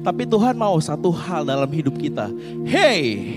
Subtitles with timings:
[0.00, 2.32] Tapi Tuhan mau satu hal dalam hidup kita.
[2.64, 3.36] Hey,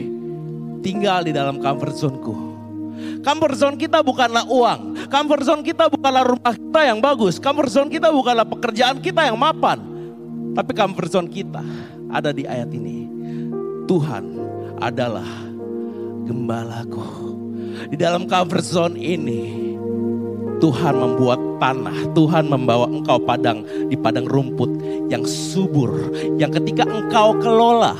[0.79, 2.35] tinggal di dalam comfort zone-ku.
[3.23, 5.07] Comfort zone kita bukanlah uang.
[5.11, 7.35] Comfort zone kita bukanlah rumah kita yang bagus.
[7.39, 9.79] Comfort zone kita bukanlah pekerjaan kita yang mapan.
[10.55, 11.63] Tapi comfort zone kita
[12.11, 13.07] ada di ayat ini.
[13.87, 14.23] Tuhan
[14.79, 15.27] adalah
[16.23, 17.35] gembalaku.
[17.91, 19.72] Di dalam comfort zone ini
[20.59, 24.69] Tuhan membuat tanah, Tuhan membawa engkau padang di padang rumput
[25.09, 27.95] yang subur, yang ketika engkau kelola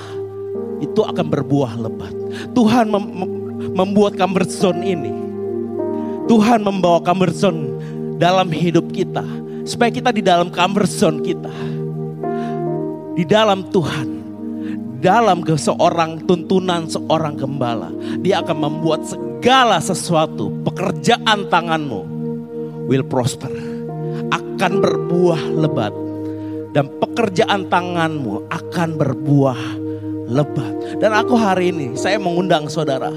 [0.84, 2.14] itu akan berbuah lebat.
[2.52, 3.06] Tuhan mem
[3.74, 4.20] membuat
[4.52, 5.14] zone ini.
[6.28, 7.80] Tuhan membawa zone
[8.20, 9.24] dalam hidup kita
[9.64, 10.52] supaya kita di dalam
[10.88, 11.54] zone kita.
[13.14, 14.10] Di dalam Tuhan,
[15.04, 22.13] dalam seorang tuntunan seorang gembala, dia akan membuat segala sesuatu pekerjaan tanganmu
[22.94, 23.50] will prosper.
[24.30, 25.94] Akan berbuah lebat.
[26.74, 29.62] Dan pekerjaan tanganmu akan berbuah
[30.30, 31.02] lebat.
[31.02, 33.10] Dan aku hari ini, saya mengundang saudara.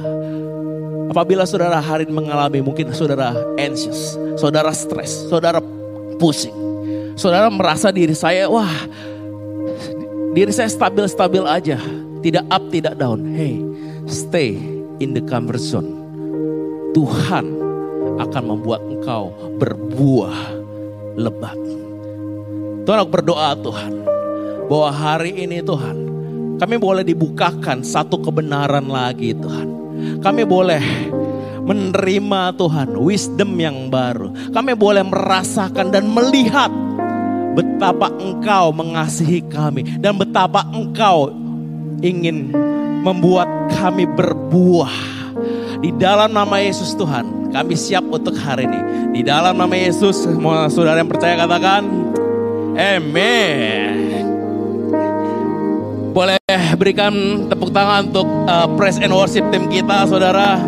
[1.13, 5.61] Apabila saudara hari ini mengalami mungkin saudara anxious, saudara stres, saudara
[6.21, 6.53] pusing.
[7.17, 8.69] Saudara merasa diri saya, wah
[10.37, 11.81] diri saya stabil-stabil aja.
[12.21, 13.25] Tidak up, tidak down.
[13.33, 13.57] Hey,
[14.05, 14.61] stay
[15.01, 15.89] in the comfort zone.
[16.93, 17.66] Tuhan
[18.17, 20.39] akan membuat engkau berbuah
[21.17, 21.59] lebat.
[22.87, 23.93] Tuhan aku berdoa Tuhan.
[24.67, 25.97] Bahwa hari ini Tuhan.
[26.57, 29.69] Kami boleh dibukakan satu kebenaran lagi Tuhan.
[30.23, 30.83] Kami boleh
[31.67, 34.33] menerima Tuhan wisdom yang baru.
[34.55, 36.71] Kami boleh merasakan dan melihat
[37.59, 39.99] betapa engkau mengasihi kami.
[39.99, 41.31] Dan betapa engkau
[42.01, 42.55] ingin
[43.03, 45.16] membuat kami berbuah.
[45.77, 48.81] Di dalam nama Yesus Tuhan kami siap untuk hari ini.
[49.17, 51.85] Di dalam nama Yesus, mau saudara yang percaya katakan,
[52.77, 53.97] Amen.
[56.17, 56.41] Boleh
[56.81, 57.13] berikan
[57.49, 60.61] tepuk tangan untuk uh, praise and worship tim kita, saudara.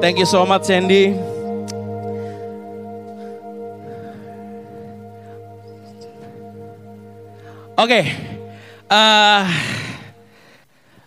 [0.00, 1.16] Thank you so much, Sandy.
[7.76, 8.04] Oke, okay.
[8.88, 9.44] uh,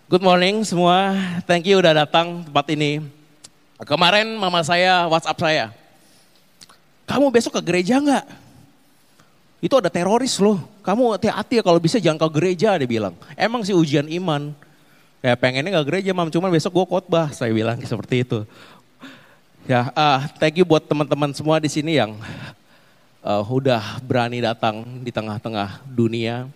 [0.05, 1.17] good morning semua.
[1.49, 3.18] Thank you udah datang tempat ini.
[3.87, 5.65] Kemarin mama saya WhatsApp saya,
[7.07, 8.25] kamu besok ke gereja nggak?
[9.63, 10.59] Itu ada teroris loh.
[10.83, 13.15] Kamu hati-hati ya kalau bisa jangan ke gereja dia bilang.
[13.39, 14.51] Emang sih ujian iman.
[15.23, 17.31] Ya pengennya nggak gereja mam, cuman besok gue khotbah.
[17.31, 18.43] Saya bilang seperti itu.
[19.63, 22.19] Ya, uh, thank you buat teman-teman semua di sini yang
[23.23, 26.51] uh, udah berani datang di tengah-tengah dunia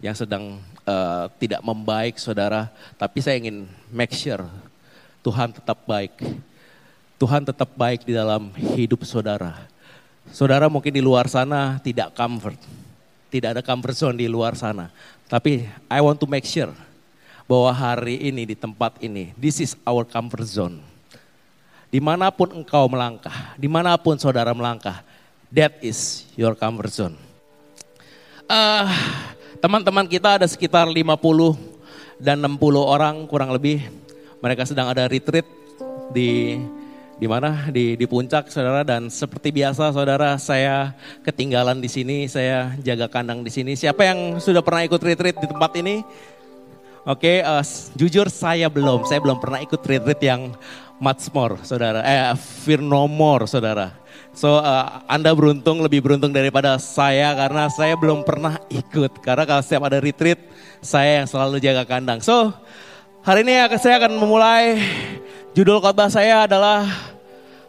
[0.00, 2.72] yang sedang uh, tidak membaik saudara.
[2.96, 4.44] Tapi saya ingin make sure
[5.26, 6.22] Tuhan tetap baik.
[7.18, 9.66] Tuhan tetap baik di dalam hidup saudara.
[10.30, 12.54] Saudara mungkin di luar sana tidak comfort.
[13.26, 14.86] Tidak ada comfort zone di luar sana.
[15.26, 16.70] Tapi I want to make sure
[17.50, 20.78] bahwa hari ini di tempat ini, this is our comfort zone.
[21.90, 25.02] Di mana pun engkau melangkah, di mana pun saudara melangkah,
[25.50, 27.18] that is your comfort zone.
[28.46, 28.86] Uh,
[29.58, 31.02] teman-teman kita ada sekitar 50
[32.22, 34.05] dan 60 orang kurang lebih
[34.40, 35.46] mereka sedang ada retreat
[36.12, 36.60] di
[37.16, 37.72] di mana?
[37.72, 38.84] Di di puncak saudara.
[38.84, 40.92] Dan seperti biasa saudara saya
[41.24, 42.28] ketinggalan di sini.
[42.28, 43.72] Saya jaga kandang di sini.
[43.72, 46.04] Siapa yang sudah pernah ikut retreat di tempat ini?
[47.06, 47.62] Oke uh,
[47.96, 49.06] jujur saya belum.
[49.06, 50.52] Saya belum pernah ikut retreat yang
[51.00, 52.02] much more saudara.
[52.04, 53.08] Eh fear no
[53.48, 53.94] saudara.
[54.36, 59.24] So uh, anda beruntung lebih beruntung daripada saya karena saya belum pernah ikut.
[59.24, 60.36] Karena kalau setiap ada retreat
[60.84, 62.20] saya yang selalu jaga kandang.
[62.20, 62.52] So
[63.26, 64.78] Hari ini saya akan memulai
[65.50, 66.86] judul khotbah saya adalah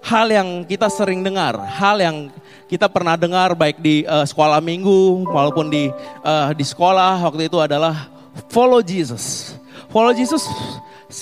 [0.05, 2.29] hal yang kita sering dengar, hal yang
[2.69, 5.89] kita pernah dengar baik di uh, sekolah minggu maupun di
[6.21, 8.05] uh, di sekolah waktu itu adalah
[8.53, 9.57] follow Jesus.
[9.89, 10.45] Follow Jesus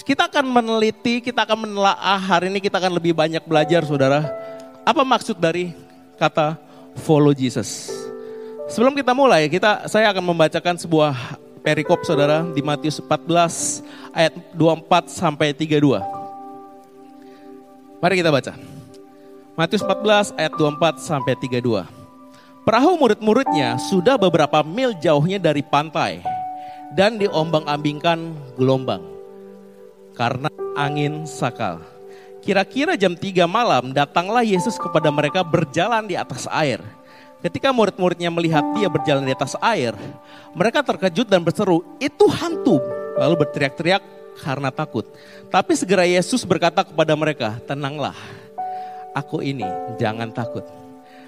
[0.03, 4.35] kita akan meneliti, kita akan menelaah hari ini kita akan lebih banyak belajar saudara.
[4.83, 5.71] Apa maksud dari
[6.19, 6.59] kata
[7.07, 7.87] follow Jesus?
[8.67, 13.81] Sebelum kita mulai, kita saya akan membacakan sebuah perikop saudara di Matius 14
[14.13, 15.97] ayat 24 sampai 32.
[17.97, 18.53] Mari kita baca.
[19.57, 21.89] Matius 14 ayat 24 sampai 32.
[22.61, 26.21] Perahu murid-muridnya sudah beberapa mil jauhnya dari pantai
[26.93, 29.01] dan diombang-ambingkan gelombang
[30.13, 31.81] karena angin sakal.
[32.45, 36.77] Kira-kira jam 3 malam datanglah Yesus kepada mereka berjalan di atas air.
[37.45, 39.93] Ketika murid-muridnya melihat dia berjalan di atas air,
[40.57, 42.81] mereka terkejut dan berseru, itu hantu.
[43.21, 44.01] Lalu berteriak-teriak
[44.41, 45.05] karena takut.
[45.53, 48.17] Tapi segera Yesus berkata kepada mereka, tenanglah,
[49.13, 49.69] aku ini,
[50.01, 50.65] jangan takut.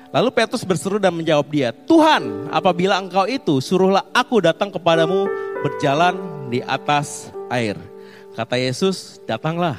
[0.09, 5.29] Lalu Petrus berseru dan menjawab dia, Tuhan apabila engkau itu suruhlah aku datang kepadamu
[5.61, 6.17] berjalan
[6.49, 7.77] di atas air.
[8.33, 9.77] Kata Yesus, datanglah.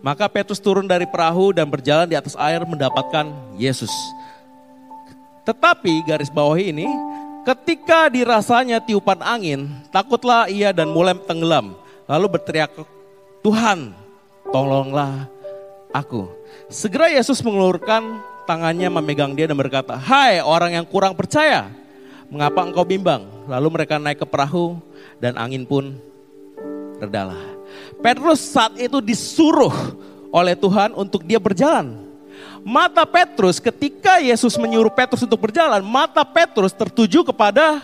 [0.00, 3.28] Maka Petrus turun dari perahu dan berjalan di atas air mendapatkan
[3.60, 3.92] Yesus.
[5.48, 6.84] Tetapi garis bawah ini,
[7.48, 11.72] ketika dirasanya tiupan angin, takutlah ia dan mulai tenggelam.
[12.04, 12.68] Lalu berteriak,
[13.40, 13.96] Tuhan
[14.52, 15.24] tolonglah
[15.88, 16.28] aku.
[16.68, 21.72] Segera Yesus mengeluarkan tangannya memegang dia dan berkata, Hai orang yang kurang percaya,
[22.28, 23.24] mengapa engkau bimbang?
[23.48, 24.76] Lalu mereka naik ke perahu
[25.16, 25.96] dan angin pun
[27.00, 27.40] redalah.
[28.04, 29.72] Petrus saat itu disuruh
[30.28, 32.07] oleh Tuhan untuk dia berjalan.
[32.68, 37.80] Mata Petrus ketika Yesus menyuruh Petrus untuk berjalan, mata Petrus tertuju kepada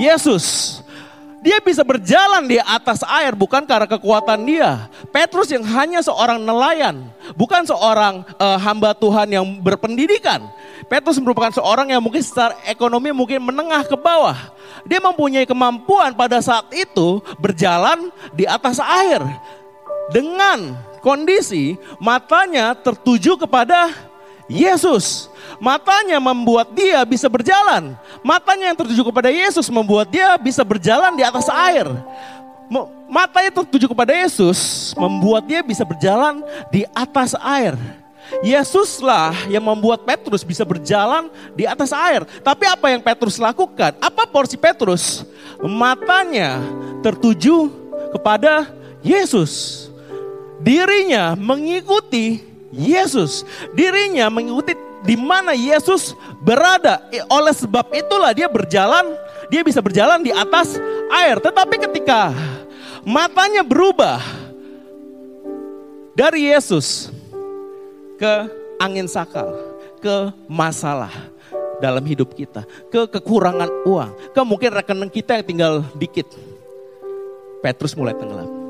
[0.00, 0.80] Yesus.
[1.44, 4.88] Dia bisa berjalan di atas air bukan karena kekuatan dia.
[5.12, 7.04] Petrus yang hanya seorang nelayan,
[7.36, 10.40] bukan seorang uh, hamba Tuhan yang berpendidikan.
[10.88, 14.38] Petrus merupakan seorang yang mungkin secara ekonomi mungkin menengah ke bawah.
[14.88, 19.20] Dia mempunyai kemampuan pada saat itu berjalan di atas air.
[20.14, 23.90] Dengan kondisi matanya tertuju kepada
[24.46, 25.28] Yesus.
[25.58, 27.98] Matanya membuat dia bisa berjalan.
[28.22, 31.90] Matanya yang tertuju kepada Yesus membuat dia bisa berjalan di atas air.
[33.10, 36.40] Matanya tertuju kepada Yesus membuat dia bisa berjalan
[36.72, 37.76] di atas air.
[38.40, 42.24] Yesuslah yang membuat Petrus bisa berjalan di atas air.
[42.40, 43.92] Tapi apa yang Petrus lakukan?
[44.00, 45.26] Apa porsi Petrus?
[45.60, 46.62] Matanya
[47.04, 47.68] tertuju
[48.16, 48.72] kepada
[49.04, 49.81] Yesus.
[50.62, 52.38] Dirinya mengikuti
[52.70, 53.42] Yesus.
[53.74, 57.02] Dirinya mengikuti di mana Yesus berada.
[57.26, 59.18] Oleh sebab itulah dia berjalan,
[59.50, 60.78] dia bisa berjalan di atas
[61.10, 61.42] air.
[61.42, 62.30] Tetapi ketika
[63.02, 64.22] matanya berubah
[66.14, 67.10] dari Yesus
[68.16, 68.46] ke
[68.78, 69.50] angin sakal,
[69.98, 71.10] ke masalah
[71.82, 76.30] dalam hidup kita, ke kekurangan uang, ke mungkin rekening kita yang tinggal dikit.
[77.58, 78.61] Petrus mulai tenggelam.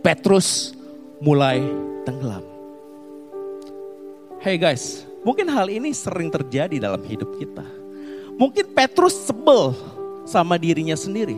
[0.00, 0.72] Petrus
[1.20, 1.60] mulai
[2.08, 2.40] tenggelam.
[4.40, 7.60] Hey guys, mungkin hal ini sering terjadi dalam hidup kita.
[8.40, 9.76] Mungkin Petrus sebel
[10.24, 11.36] sama dirinya sendiri.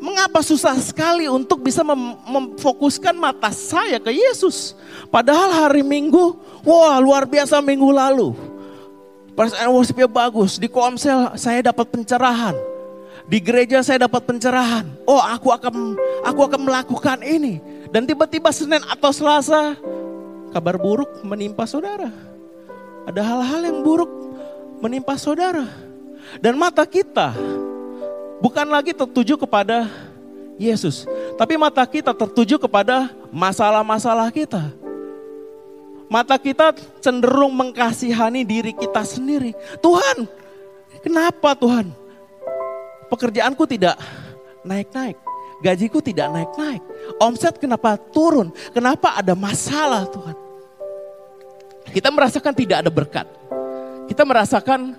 [0.00, 4.72] Mengapa susah sekali untuk bisa mem memfokuskan mata saya ke Yesus?
[5.12, 8.32] Padahal hari Minggu, wah luar biasa minggu lalu.
[9.36, 12.56] Perasaan worshipnya bagus, di komsel saya dapat pencerahan.
[13.24, 14.84] Di gereja saya dapat pencerahan.
[15.08, 17.73] Oh aku akan aku akan melakukan ini.
[17.94, 19.78] Dan tiba-tiba Senin atau Selasa
[20.50, 22.10] kabar buruk menimpa saudara.
[23.06, 24.10] Ada hal-hal yang buruk
[24.82, 25.62] menimpa saudara.
[26.42, 27.30] Dan mata kita
[28.42, 29.86] bukan lagi tertuju kepada
[30.58, 31.06] Yesus.
[31.38, 34.74] Tapi mata kita tertuju kepada masalah-masalah kita.
[36.10, 39.54] Mata kita cenderung mengkasihani diri kita sendiri.
[39.78, 40.26] Tuhan,
[40.98, 41.94] kenapa Tuhan?
[43.06, 43.94] Pekerjaanku tidak
[44.66, 45.23] naik-naik.
[45.64, 46.84] Gajiku tidak naik-naik.
[47.16, 48.52] Omset kenapa turun?
[48.76, 50.36] Kenapa ada masalah Tuhan?
[51.88, 53.24] Kita merasakan tidak ada berkat.
[54.04, 54.92] Kita merasakan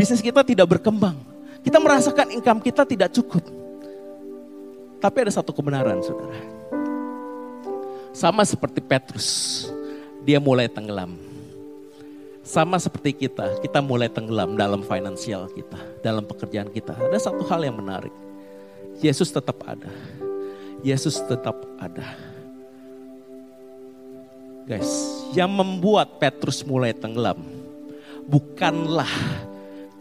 [0.00, 1.20] bisnis kita tidak berkembang.
[1.60, 3.44] Kita merasakan income kita tidak cukup.
[5.04, 6.40] Tapi ada satu kebenaran saudara.
[8.16, 9.68] Sama seperti Petrus,
[10.24, 11.16] dia mulai tenggelam.
[12.40, 16.96] Sama seperti kita, kita mulai tenggelam dalam finansial kita, dalam pekerjaan kita.
[16.96, 18.29] Ada satu hal yang menarik.
[19.00, 19.88] Yesus tetap ada.
[20.84, 22.04] Yesus tetap ada.
[24.68, 24.92] Guys,
[25.34, 27.42] yang membuat Petrus mulai tenggelam
[28.28, 29.08] bukanlah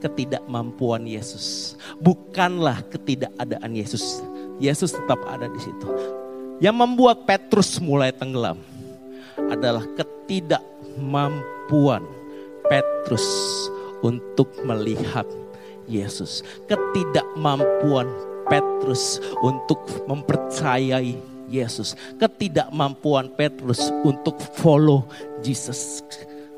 [0.04, 4.22] ketidakmampuan Yesus, bukanlah ketidakadaan Yesus.
[4.60, 5.88] Yesus tetap ada di situ.
[6.60, 8.60] Yang membuat Petrus mulai tenggelam
[9.48, 12.04] adalah ketidakmampuan
[12.68, 13.24] Petrus
[14.04, 15.24] untuk melihat
[15.88, 16.44] Yesus.
[16.68, 18.12] Ketidakmampuan
[18.50, 19.80] Petrus untuk
[20.10, 21.16] mempercayai
[21.50, 21.98] Yesus.
[22.18, 25.06] Ketidakmampuan Petrus untuk follow
[25.42, 26.06] Jesus.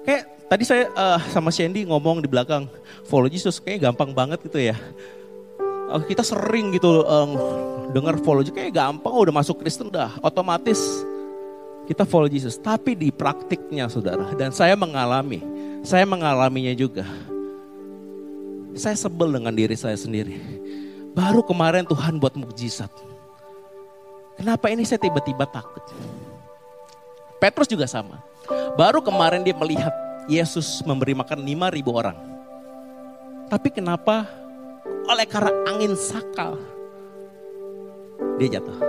[0.03, 2.67] Kayak tadi saya uh, sama Sandy ngomong di belakang,
[3.07, 4.75] follow Jesus kayak gampang banget gitu ya.
[5.91, 7.31] Uh, kita sering gitu um,
[7.91, 10.79] dengar follow Jesus kayak gampang udah masuk Kristen udah otomatis
[11.91, 12.55] kita follow Jesus.
[12.55, 15.43] Tapi di praktiknya saudara dan saya mengalami,
[15.83, 17.03] saya mengalaminya juga.
[18.71, 20.39] Saya sebel dengan diri saya sendiri.
[21.11, 22.91] Baru kemarin Tuhan buat mukjizat.
[24.39, 25.83] Kenapa ini saya tiba-tiba takut?
[27.37, 28.23] Petrus juga sama.
[28.79, 29.91] Baru kemarin dia melihat
[30.31, 32.17] Yesus memberi makan 5.000 orang.
[33.51, 34.23] Tapi kenapa
[35.11, 36.55] oleh karena angin sakal
[38.39, 38.79] dia jatuh.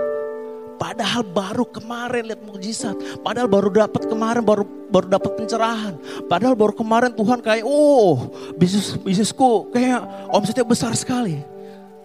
[0.79, 2.95] Padahal baru kemarin lihat mukjizat.
[3.23, 5.95] Padahal baru dapat kemarin baru baru dapat pencerahan.
[6.27, 11.52] Padahal baru kemarin Tuhan kayak oh bisnis bisnisku kayak omsetnya besar sekali.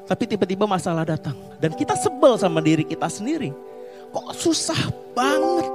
[0.08, 3.52] Tapi tiba-tiba masalah datang dan kita sebel sama diri kita sendiri.
[4.08, 5.68] Kok susah banget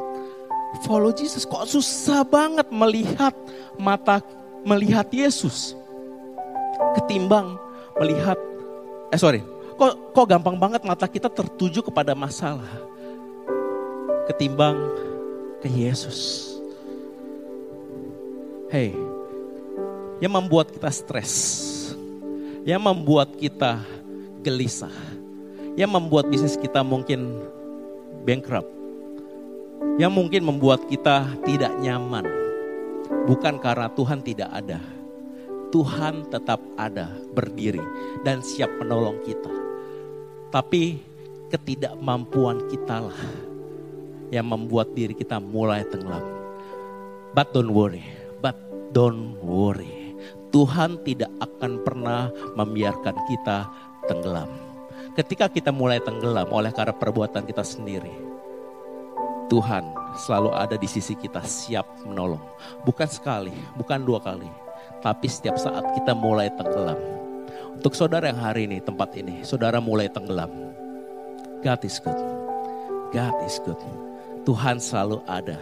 [0.90, 1.46] follow Jesus.
[1.46, 3.38] Kok susah banget melihat
[3.78, 4.26] mata
[4.66, 5.78] melihat Yesus
[6.98, 7.60] ketimbang
[8.00, 8.40] melihat
[9.14, 9.44] eh sorry
[9.78, 12.70] kok kok gampang banget mata kita tertuju kepada masalah
[14.32, 14.78] ketimbang
[15.60, 16.52] ke Yesus.
[18.72, 18.90] Hey,
[20.18, 21.34] yang membuat kita stres,
[22.66, 23.78] yang membuat kita
[24.44, 24.94] gelisah,
[25.80, 27.42] yang membuat bisnis kita mungkin
[28.28, 28.70] bankrupt,
[29.98, 32.28] yang mungkin membuat kita tidak nyaman,
[33.26, 34.80] bukan karena Tuhan tidak ada.
[35.74, 37.82] Tuhan tetap ada, berdiri,
[38.22, 39.50] dan siap menolong kita.
[40.54, 41.02] Tapi
[41.50, 43.22] ketidakmampuan kita lah
[44.30, 46.22] yang membuat diri kita mulai tenggelam.
[47.34, 48.06] But don't worry,
[48.38, 48.54] but
[48.94, 50.14] don't worry.
[50.54, 53.66] Tuhan tidak akan pernah membiarkan kita
[54.08, 54.50] tenggelam.
[55.14, 58.14] Ketika kita mulai tenggelam oleh karena perbuatan kita sendiri,
[59.52, 59.86] Tuhan
[60.18, 62.42] selalu ada di sisi kita siap menolong.
[62.82, 64.50] Bukan sekali, bukan dua kali,
[65.06, 66.98] tapi setiap saat kita mulai tenggelam.
[67.78, 70.50] Untuk saudara yang hari ini, tempat ini, saudara mulai tenggelam.
[71.62, 72.18] God is good.
[73.14, 73.78] God is good.
[74.44, 75.60] Tuhan selalu ada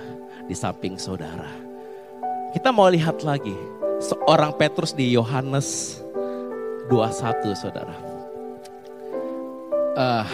[0.47, 1.49] di samping saudara.
[2.51, 3.55] Kita mau lihat lagi
[4.01, 6.01] seorang Petrus di Yohanes
[6.89, 8.10] 21 saudara.
[9.91, 10.27] Uh,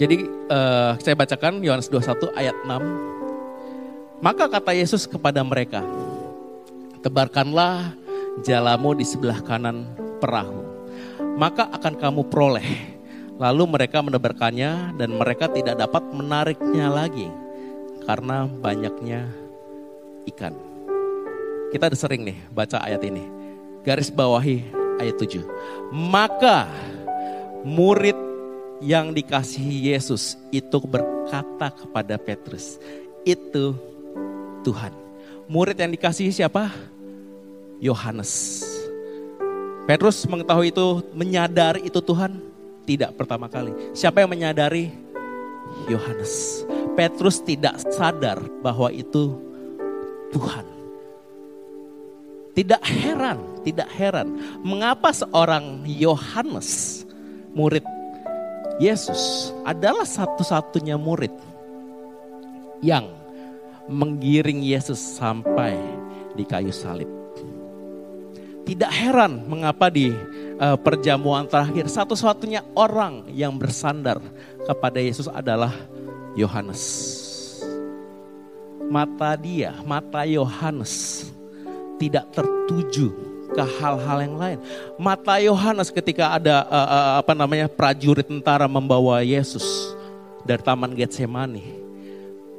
[0.00, 4.24] jadi uh, saya bacakan Yohanes 21 ayat 6.
[4.24, 5.82] Maka kata Yesus kepada mereka,
[7.02, 7.92] tebarkanlah
[8.40, 9.84] jalamu di sebelah kanan
[10.22, 10.64] perahu.
[11.36, 12.68] Maka akan kamu peroleh.
[13.36, 17.26] Lalu mereka menebarkannya dan mereka tidak dapat menariknya lagi
[18.06, 19.26] karena banyaknya
[20.30, 20.54] ikan.
[21.74, 23.24] Kita sering nih baca ayat ini.
[23.82, 24.62] Garis bawahi
[25.02, 25.42] ayat 7.
[25.90, 26.70] Maka
[27.62, 28.18] murid
[28.82, 32.82] yang dikasihi Yesus itu berkata kepada Petrus,
[33.22, 33.78] itu
[34.66, 34.90] Tuhan.
[35.46, 36.70] Murid yang dikasihi siapa?
[37.82, 38.62] Yohanes.
[39.86, 42.38] Petrus mengetahui itu, menyadari itu Tuhan
[42.86, 43.70] tidak pertama kali.
[43.94, 44.90] Siapa yang menyadari?
[45.90, 46.62] Yohanes.
[46.94, 49.34] Petrus tidak sadar bahwa itu
[50.30, 50.66] Tuhan.
[52.52, 54.28] Tidak heran, tidak heran
[54.60, 57.01] mengapa seorang Yohanes
[57.52, 57.84] murid
[58.80, 61.32] Yesus adalah satu-satunya murid
[62.82, 63.06] yang
[63.86, 65.76] menggiring Yesus sampai
[66.32, 67.08] di kayu salib.
[68.62, 70.10] Tidak heran mengapa di
[70.58, 74.22] uh, perjamuan terakhir satu-satunya orang yang bersandar
[74.64, 75.74] kepada Yesus adalah
[76.38, 76.82] Yohanes.
[78.86, 81.26] Mata dia, mata Yohanes
[81.98, 84.58] tidak tertuju ke hal-hal yang lain.
[84.96, 89.64] Mata Yohanes ketika ada uh, uh, apa namanya prajurit tentara membawa Yesus
[90.42, 91.84] dari taman Getsemani.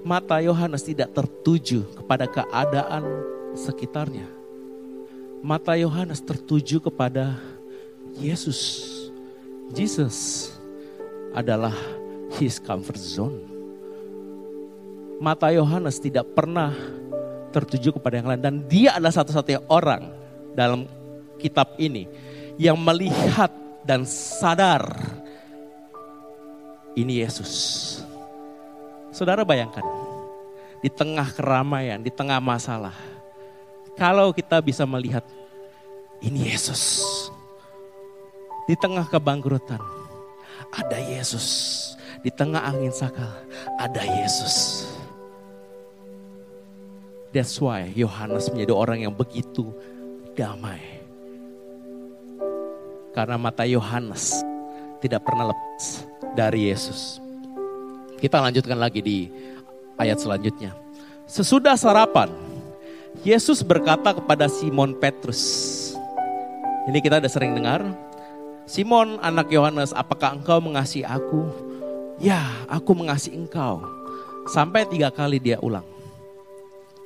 [0.05, 3.03] Mata Yohanes tidak tertuju kepada keadaan
[3.55, 4.43] sekitarnya
[5.43, 7.35] mata Yohanes tertuju kepada
[8.15, 8.87] Yesus.
[9.75, 10.47] Jesus
[11.35, 11.75] adalah
[12.39, 13.43] his comfort zone.
[15.19, 16.71] Mata Yohanes tidak pernah
[17.51, 20.09] tertuju kepada yang lain dan dia adalah satu-satunya orang
[20.53, 20.87] dalam
[21.41, 22.07] kitab ini
[22.57, 23.51] yang melihat
[23.83, 24.87] dan sadar
[26.93, 27.51] ini Yesus.
[29.13, 29.85] Saudara bayangkan,
[30.81, 32.93] di tengah keramaian, di tengah masalah,
[33.93, 35.21] kalau kita bisa melihat
[36.23, 37.03] ini Yesus.
[38.63, 39.81] Di tengah kebangkrutan
[40.71, 41.79] ada Yesus.
[42.23, 43.27] Di tengah angin sakal
[43.75, 44.87] ada Yesus.
[47.35, 49.73] That's why Yohanes menjadi orang yang begitu
[50.33, 50.81] damai.
[53.13, 54.41] Karena mata Yohanes
[54.97, 57.21] tidak pernah lepas dari Yesus.
[58.17, 59.29] Kita lanjutkan lagi di
[60.01, 60.73] ayat selanjutnya.
[61.29, 62.33] Sesudah sarapan,
[63.21, 65.39] Yesus berkata kepada Simon Petrus,
[66.89, 67.85] ini kita udah sering dengar.
[68.63, 71.51] Simon anak Yohanes, apakah engkau mengasihi aku?
[72.17, 73.83] Ya, aku mengasihi engkau.
[74.47, 75.85] Sampai tiga kali dia ulang.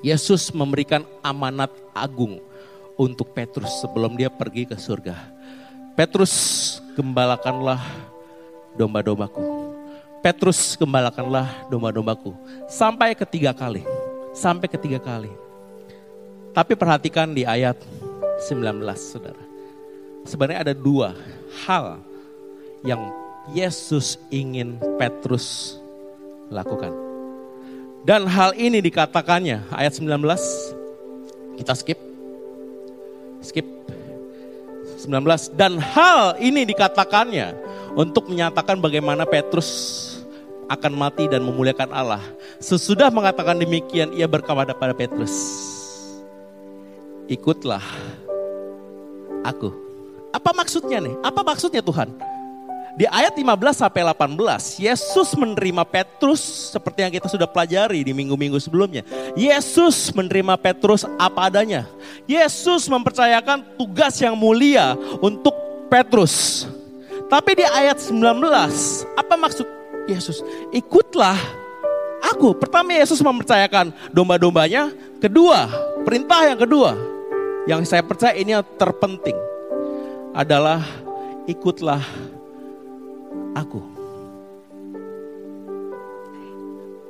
[0.05, 2.37] Yesus memberikan amanat agung
[2.97, 5.15] untuk Petrus sebelum dia pergi ke surga.
[5.93, 6.33] Petrus,
[6.97, 7.81] gembalakanlah
[8.73, 9.41] domba-dombaku.
[10.21, 12.33] Petrus, gembalakanlah domba-dombaku.
[12.65, 13.85] Sampai ketiga kali.
[14.33, 15.29] Sampai ketiga kali.
[16.53, 17.77] Tapi perhatikan di ayat
[18.49, 19.41] 19, saudara.
[20.25, 21.13] Sebenarnya ada dua
[21.65, 22.01] hal
[22.81, 23.01] yang
[23.53, 25.77] Yesus ingin Petrus
[26.49, 26.91] lakukan.
[28.03, 30.23] Dan hal ini dikatakannya, ayat 19,
[31.59, 32.06] kita skip.
[33.47, 33.63] Skip.
[35.07, 35.55] 19.
[35.55, 37.55] Dan hal ini dikatakannya
[37.95, 40.03] untuk menyatakan bagaimana Petrus
[40.67, 42.23] akan mati dan memuliakan Allah.
[42.59, 45.31] Sesudah mengatakan demikian, ia berkata pada Petrus,
[47.31, 47.83] ikutlah
[49.47, 49.71] aku.
[50.35, 51.15] Apa maksudnya nih?
[51.23, 52.11] Apa maksudnya Tuhan?
[52.97, 58.57] Di ayat 15 sampai 18, Yesus menerima Petrus seperti yang kita sudah pelajari di minggu-minggu
[58.57, 59.05] sebelumnya.
[59.37, 61.85] Yesus menerima Petrus apa adanya.
[62.25, 65.53] Yesus mempercayakan tugas yang mulia untuk
[65.93, 66.65] Petrus.
[67.29, 68.17] Tapi di ayat 19,
[69.13, 69.69] apa maksud
[70.09, 70.41] Yesus?
[70.73, 71.37] Ikutlah
[72.33, 72.57] aku.
[72.57, 74.89] Pertama Yesus mempercayakan domba-dombanya.
[75.21, 75.69] Kedua,
[76.01, 76.97] perintah yang kedua
[77.69, 79.37] yang saya percaya ini yang terpenting
[80.33, 80.81] adalah
[81.45, 82.01] ikutlah
[83.61, 83.81] aku.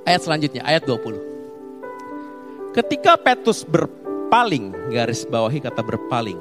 [0.07, 2.71] Ayat selanjutnya, ayat 20.
[2.71, 6.39] Ketika Petrus berpaling, garis bawahi kata berpaling.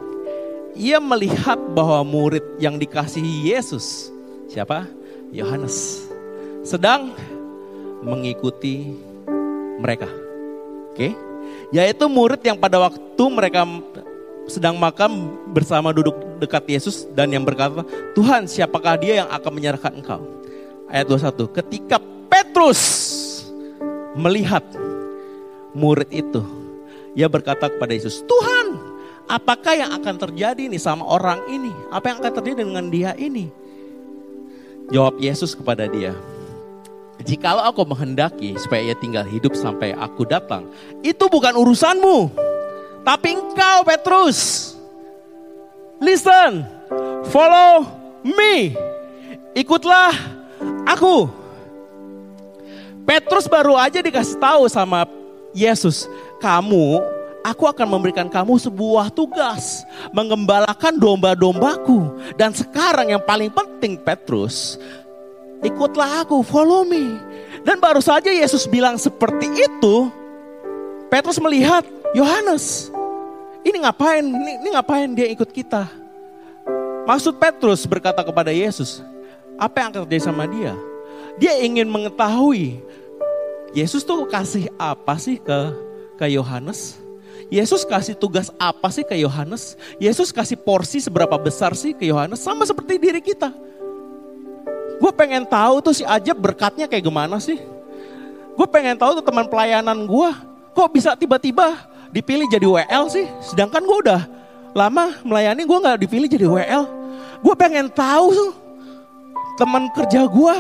[0.77, 4.13] Ia melihat bahwa murid yang dikasihi Yesus,
[4.47, 4.87] siapa?
[5.33, 6.07] Yohanes.
[6.63, 7.17] Sedang
[8.05, 8.95] mengikuti
[9.81, 10.07] mereka.
[10.93, 11.17] Oke?
[11.75, 13.67] Yaitu murid yang pada waktu mereka
[14.47, 19.93] sedang makan bersama duduk dekat Yesus dan yang berkata, Tuhan siapakah dia yang akan menyerahkan
[19.97, 20.23] engkau?
[20.87, 21.97] Ayat 21, ketika
[22.31, 22.83] Petrus
[24.15, 24.63] melihat
[25.75, 26.43] murid itu,
[27.17, 28.77] ia berkata kepada Yesus, Tuhan
[29.27, 31.73] apakah yang akan terjadi nih sama orang ini?
[31.91, 33.51] Apa yang akan terjadi dengan dia ini?
[34.95, 36.15] Jawab Yesus kepada dia,
[37.25, 40.69] Jikalau aku menghendaki supaya ia tinggal hidup sampai aku datang,
[41.01, 42.29] itu bukan urusanmu.
[43.03, 44.75] Tapi engkau Petrus,
[46.03, 46.65] listen,
[47.31, 47.87] follow
[48.23, 48.77] me.
[49.57, 50.13] Ikutlah
[50.85, 51.31] aku.
[53.07, 55.07] Petrus baru aja dikasih tahu sama
[55.55, 56.11] Yesus,
[56.43, 57.01] kamu
[57.47, 64.75] aku akan memberikan kamu sebuah tugas mengembalakan domba-dombaku dan sekarang yang paling penting Petrus
[65.65, 67.17] ikutlah aku, follow me.
[67.67, 70.11] Dan baru saja Yesus bilang seperti itu,
[71.11, 71.83] Petrus melihat
[72.13, 72.91] Yohanes.
[73.67, 74.23] Ini ngapain?
[74.23, 75.91] Ini, ini ngapain dia ikut kita?
[77.03, 79.03] Maksud Petrus berkata kepada Yesus,
[79.59, 80.71] apa yang akan terjadi sama dia?
[81.35, 82.79] Dia ingin mengetahui
[83.75, 85.75] Yesus tuh kasih apa sih ke
[86.15, 87.03] ke Yohanes?
[87.51, 89.75] Yesus kasih tugas apa sih ke Yohanes?
[89.99, 92.47] Yesus kasih porsi seberapa besar sih ke Yohanes?
[92.47, 93.51] Sama seperti diri kita.
[94.97, 97.59] Gue pengen tahu tuh si Ajab berkatnya kayak gimana sih?
[98.57, 100.31] Gue pengen tahu tuh teman pelayanan gue,
[100.73, 101.77] kok bisa tiba-tiba
[102.17, 103.29] dipilih jadi WL sih?
[103.45, 104.23] Sedangkan gue udah
[104.73, 106.85] lama melayani gue gak dipilih jadi WL.
[107.45, 108.57] Gue pengen tahu
[109.61, 110.57] teman kerja gue,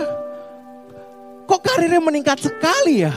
[1.48, 3.12] kok karirnya meningkat sekali ya?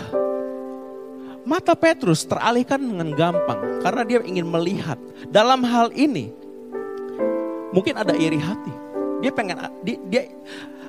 [1.44, 6.32] Mata Petrus teralihkan dengan gampang karena dia ingin melihat dalam hal ini.
[7.76, 8.72] Mungkin ada iri hati.
[9.20, 10.24] Dia pengen dia, dia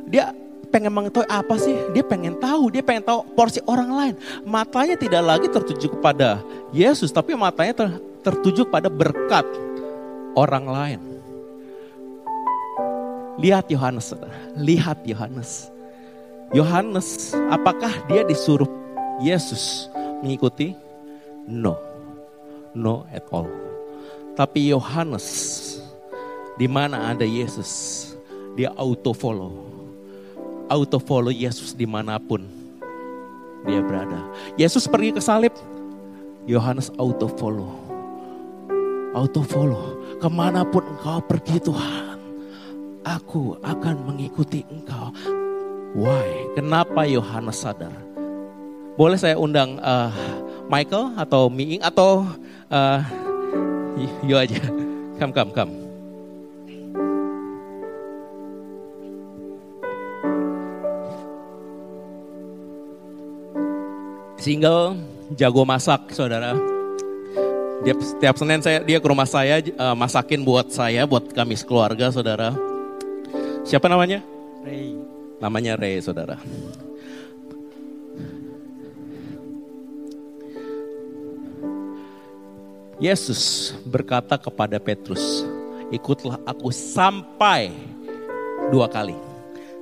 [0.07, 0.25] dia
[0.71, 1.75] pengen mengetahui apa sih?
[1.91, 4.15] Dia pengen tahu, dia pengen tahu porsi orang lain.
[4.47, 7.89] Matanya tidak lagi tertuju kepada Yesus, tapi matanya ter,
[8.23, 9.45] tertuju pada berkat
[10.39, 11.01] orang lain.
[13.43, 14.15] Lihat Yohanes,
[14.55, 15.69] lihat Yohanes.
[16.51, 18.69] Yohanes, apakah dia disuruh
[19.23, 19.91] Yesus
[20.23, 20.75] mengikuti?
[21.47, 21.79] No,
[22.75, 23.51] no at all.
[24.39, 25.27] Tapi Yohanes,
[26.59, 28.13] di mana ada Yesus,
[28.59, 29.70] dia auto follow
[30.71, 32.47] auto follow Yesus di mana pun
[33.67, 34.23] dia berada.
[34.55, 35.53] Yesus pergi ke salib,
[36.47, 37.75] Yohanes auto follow.
[39.13, 39.99] Auto follow.
[40.23, 42.17] Ke mana pun engkau pergi Tuhan,
[43.03, 45.11] aku akan mengikuti engkau.
[45.99, 46.55] Why?
[46.55, 47.93] Kenapa Yohanes sadar?
[48.95, 50.13] Boleh saya undang uh,
[50.71, 52.23] Michael atau Miing atau
[52.71, 53.01] uh,
[54.23, 54.61] yo aja.
[55.19, 55.80] Come, come, come.
[64.41, 64.97] Single,
[65.37, 66.57] jago masak, saudara.
[67.85, 72.09] Dia setiap Senin saya dia ke rumah saya uh, masakin buat saya, buat kami sekeluarga,
[72.09, 72.57] saudara.
[73.65, 74.25] Siapa namanya?
[74.65, 74.97] Ray.
[75.41, 76.41] Namanya Ray, saudara.
[83.01, 85.41] Yesus berkata kepada Petrus,
[85.89, 87.73] ikutlah aku sampai
[88.69, 89.17] dua kali.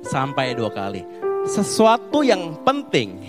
[0.07, 1.03] Sampai dua kali.
[1.43, 3.19] Sesuatu yang penting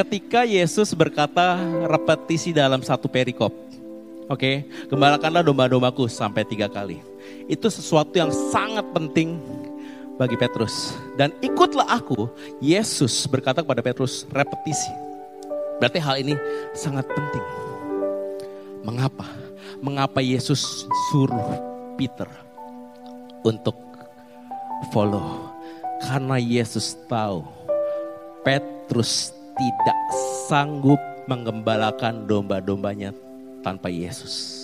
[0.00, 3.52] ketika Yesus berkata repetisi dalam satu perikop.
[4.32, 7.04] Oke, gembalakanlah domba-dombaku sampai tiga kali.
[7.50, 9.36] Itu sesuatu yang sangat penting
[10.16, 10.96] bagi Petrus.
[11.20, 12.32] Dan ikutlah aku,
[12.64, 14.88] Yesus berkata kepada Petrus, repetisi.
[15.82, 16.32] Berarti hal ini
[16.72, 17.44] sangat penting.
[18.80, 19.28] Mengapa?
[19.84, 21.60] Mengapa Yesus suruh
[22.00, 22.28] Peter
[23.44, 23.76] untuk
[24.96, 25.52] follow?
[26.00, 27.44] Karena Yesus tahu
[28.40, 29.98] Petrus tidak
[30.48, 30.96] sanggup
[31.28, 33.12] mengembalakan domba-dombanya
[33.60, 34.56] tanpa Yesus.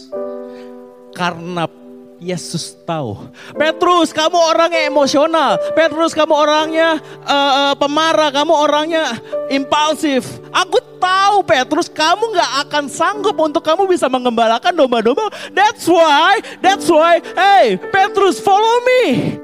[1.12, 1.68] Karena
[2.16, 3.28] Yesus tahu.
[3.52, 5.60] Petrus, kamu orangnya emosional.
[5.76, 6.96] Petrus, kamu orangnya
[7.28, 8.32] uh, pemarah.
[8.32, 9.20] Kamu orangnya
[9.52, 10.40] impulsif.
[10.48, 15.28] Aku tahu Petrus, kamu gak akan sanggup untuk kamu bisa mengembalakan domba-domba.
[15.52, 19.36] That's why, that's why, hey Petrus follow me.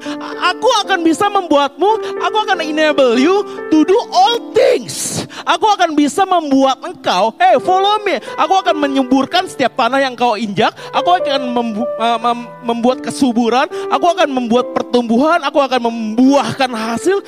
[0.52, 5.24] Aku akan bisa membuatmu, aku akan enable you to do all things.
[5.42, 8.18] Aku akan bisa membuat engkau, hey follow me.
[8.38, 10.74] Aku akan menyuburkan setiap tanah yang kau injak.
[10.92, 13.66] Aku akan membu mem membuat kesuburan.
[13.90, 15.42] Aku akan membuat pertumbuhan.
[15.46, 17.18] Aku akan membuahkan hasil.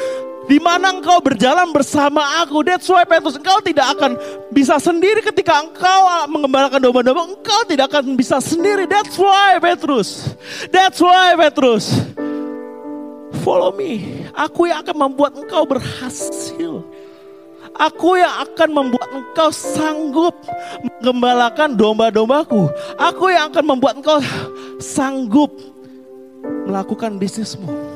[0.45, 2.61] Di mana engkau berjalan bersama aku.
[2.61, 4.21] That's why Petrus, engkau tidak akan
[4.53, 7.33] bisa sendiri ketika engkau mengembalakan domba-domba.
[7.33, 8.85] Engkau tidak akan bisa sendiri.
[8.85, 10.37] That's why Petrus.
[10.69, 11.89] That's why Petrus.
[13.41, 14.25] Follow me.
[14.37, 16.85] Aku yang akan membuat engkau berhasil.
[17.75, 20.37] Aku yang akan membuat engkau sanggup
[21.01, 22.71] mengembalakan domba-dombaku.
[23.01, 24.21] Aku yang akan membuat engkau
[24.79, 25.51] sanggup
[26.69, 27.94] melakukan bisnismu.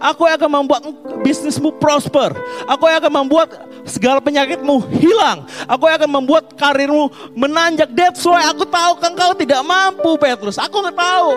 [0.00, 0.82] Aku akan membuat
[1.24, 2.34] bisnismu prosper.
[2.68, 3.48] Aku akan membuat
[3.86, 5.46] segala penyakitmu hilang.
[5.64, 7.88] Aku akan membuat karirmu menanjak.
[7.94, 10.60] That's why aku tahu engkau tidak mampu Petrus.
[10.60, 11.28] Aku nggak tahu.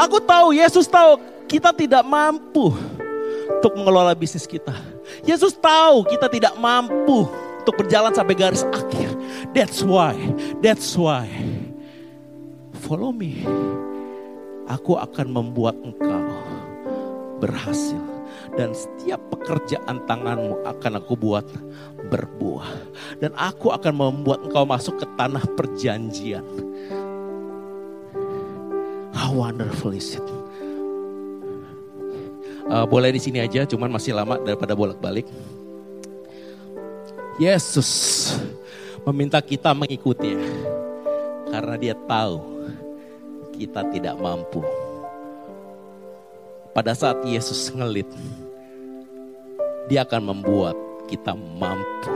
[0.00, 2.72] Aku tahu, Yesus tahu kita tidak mampu
[3.60, 4.72] untuk mengelola bisnis kita.
[5.22, 7.28] Yesus tahu kita tidak mampu
[7.62, 9.12] untuk berjalan sampai garis akhir.
[9.52, 10.16] That's why,
[10.64, 11.28] that's why.
[12.82, 13.44] Follow me.
[14.66, 16.31] Aku akan membuat engkau
[17.42, 17.98] berhasil.
[18.54, 21.42] Dan setiap pekerjaan tanganmu akan aku buat
[22.06, 22.70] berbuah.
[23.18, 26.46] Dan aku akan membuat engkau masuk ke tanah perjanjian.
[29.10, 30.26] How wonderful is it?
[32.70, 35.26] Uh, boleh di sini aja, cuman masih lama daripada bolak-balik.
[37.40, 37.90] Yesus
[39.02, 40.36] meminta kita mengikuti
[41.48, 42.38] karena dia tahu
[43.56, 44.60] kita tidak mampu
[46.72, 48.08] pada saat Yesus ngelit,
[49.92, 52.12] dia akan membuat kita mampu.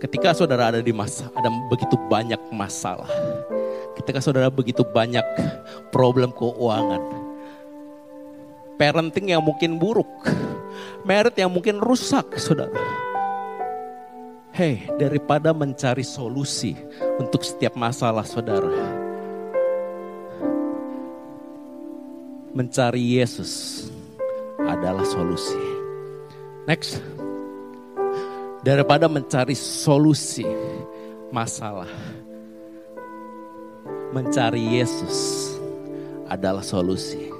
[0.00, 3.10] Ketika saudara ada di masa, ada begitu banyak masalah.
[3.98, 5.26] Ketika saudara begitu banyak
[5.92, 7.02] problem keuangan.
[8.80, 10.08] Parenting yang mungkin buruk.
[11.04, 12.80] Merit yang mungkin rusak, saudara.
[14.56, 16.72] Hei, daripada mencari solusi
[17.20, 19.09] untuk setiap masalah saudara
[22.50, 23.86] mencari Yesus
[24.58, 25.58] adalah solusi.
[26.66, 26.98] Next.
[28.60, 30.44] Daripada mencari solusi
[31.32, 31.88] masalah.
[34.10, 35.48] Mencari Yesus
[36.26, 37.30] adalah solusi.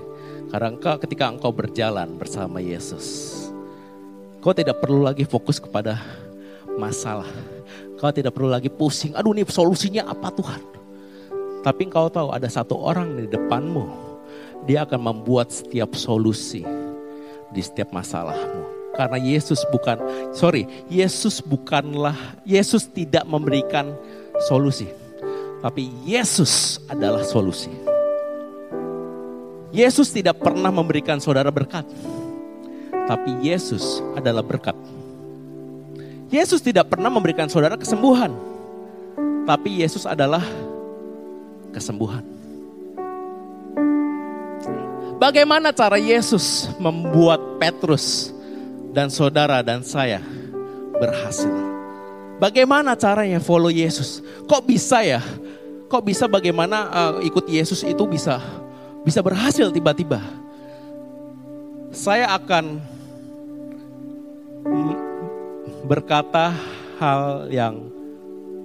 [0.51, 3.37] Karena engkau ketika engkau berjalan bersama Yesus.
[4.41, 6.01] Kau tidak perlu lagi fokus kepada
[6.81, 7.29] masalah.
[8.01, 9.13] Kau tidak perlu lagi pusing.
[9.13, 10.63] Aduh ini solusinya apa Tuhan.
[11.61, 14.10] Tapi engkau tahu ada satu orang di depanmu
[14.65, 16.65] dia akan membuat setiap solusi
[17.51, 18.93] di setiap masalahmu.
[18.95, 19.97] Karena Yesus bukan,
[20.35, 23.95] sorry, Yesus bukanlah, Yesus tidak memberikan
[24.45, 24.91] solusi.
[25.61, 27.71] Tapi Yesus adalah solusi.
[29.71, 31.87] Yesus tidak pernah memberikan saudara berkat.
[33.07, 34.75] Tapi Yesus adalah berkat.
[36.31, 38.35] Yesus tidak pernah memberikan saudara kesembuhan.
[39.47, 40.43] Tapi Yesus adalah
[41.75, 42.40] kesembuhan.
[45.21, 48.33] Bagaimana cara Yesus membuat Petrus
[48.97, 50.25] dan saudara dan saya
[50.97, 51.53] berhasil?
[52.41, 54.25] Bagaimana caranya follow Yesus?
[54.49, 55.21] Kok bisa ya?
[55.93, 58.41] Kok bisa bagaimana uh, ikut Yesus itu bisa
[59.05, 60.25] bisa berhasil tiba-tiba?
[61.93, 62.81] Saya akan
[65.85, 66.57] berkata
[66.97, 67.93] hal yang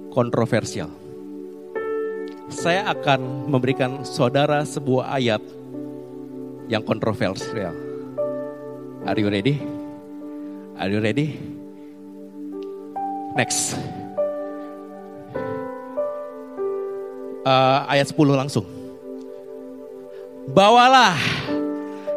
[0.08, 0.88] kontroversial.
[2.48, 5.55] Saya akan memberikan saudara sebuah ayat
[6.66, 7.74] yang kontroversial.
[9.06, 9.62] Are you ready?
[10.76, 11.38] Are you ready?
[13.36, 13.76] Next.
[17.46, 18.66] uh, ayat 10 langsung.
[20.50, 21.14] Bawalah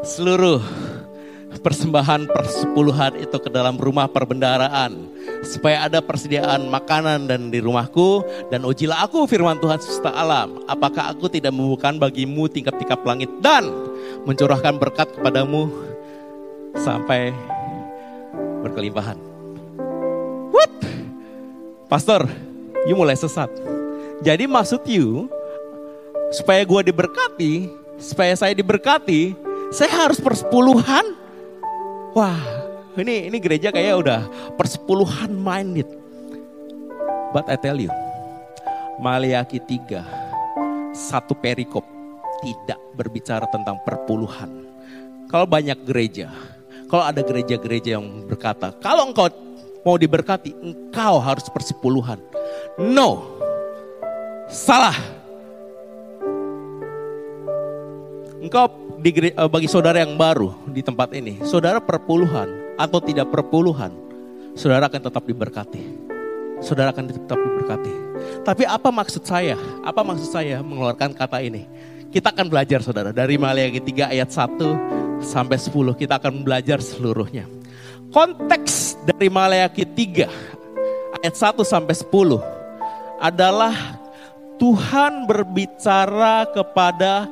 [0.02, 0.62] seluruh
[1.60, 4.96] persembahan persepuluhan itu ke dalam rumah perbendaraan
[5.44, 11.12] supaya ada persediaan makanan dan di rumahku dan ujilah aku firman Tuhan semesta alam apakah
[11.12, 13.66] aku tidak membukakan bagimu tingkap-tingkap langit dan
[14.24, 15.72] mencurahkan berkat kepadamu
[16.76, 17.32] sampai
[18.64, 19.16] berkelimpahan
[20.52, 20.72] what
[21.88, 22.28] pastor
[22.88, 23.52] you mulai sesat
[24.24, 25.32] jadi maksud you
[26.32, 29.36] supaya gue diberkati supaya saya diberkati,
[29.76, 31.14] saya harus persepuluhan.
[32.16, 32.40] Wah,
[32.96, 34.22] ini ini gereja kayak udah
[34.56, 35.86] persepuluhan minded.
[37.30, 37.94] But I tell you,
[38.98, 40.02] Maliaki 3,
[40.96, 41.86] satu perikop
[42.42, 44.68] tidak berbicara tentang perpuluhan.
[45.30, 46.34] Kalau banyak gereja,
[46.90, 49.30] kalau ada gereja-gereja yang berkata, kalau engkau
[49.86, 52.18] mau diberkati, engkau harus persepuluhan.
[52.82, 53.38] No,
[54.50, 54.98] salah
[58.40, 58.72] Engkau
[59.04, 62.48] di, eh, bagi saudara yang baru di tempat ini, saudara perpuluhan
[62.80, 63.92] atau tidak perpuluhan,
[64.56, 65.84] saudara akan tetap diberkati.
[66.64, 67.94] Saudara akan tetap diberkati.
[68.44, 69.56] Tapi apa maksud saya?
[69.84, 71.68] Apa maksud saya mengeluarkan kata ini?
[72.10, 77.46] Kita akan belajar saudara dari Maliaki 3 ayat 1 sampai 10 kita akan belajar seluruhnya.
[78.10, 82.10] Konteks dari Maliaki 3 ayat 1 sampai 10
[83.22, 84.02] adalah
[84.58, 87.30] Tuhan berbicara kepada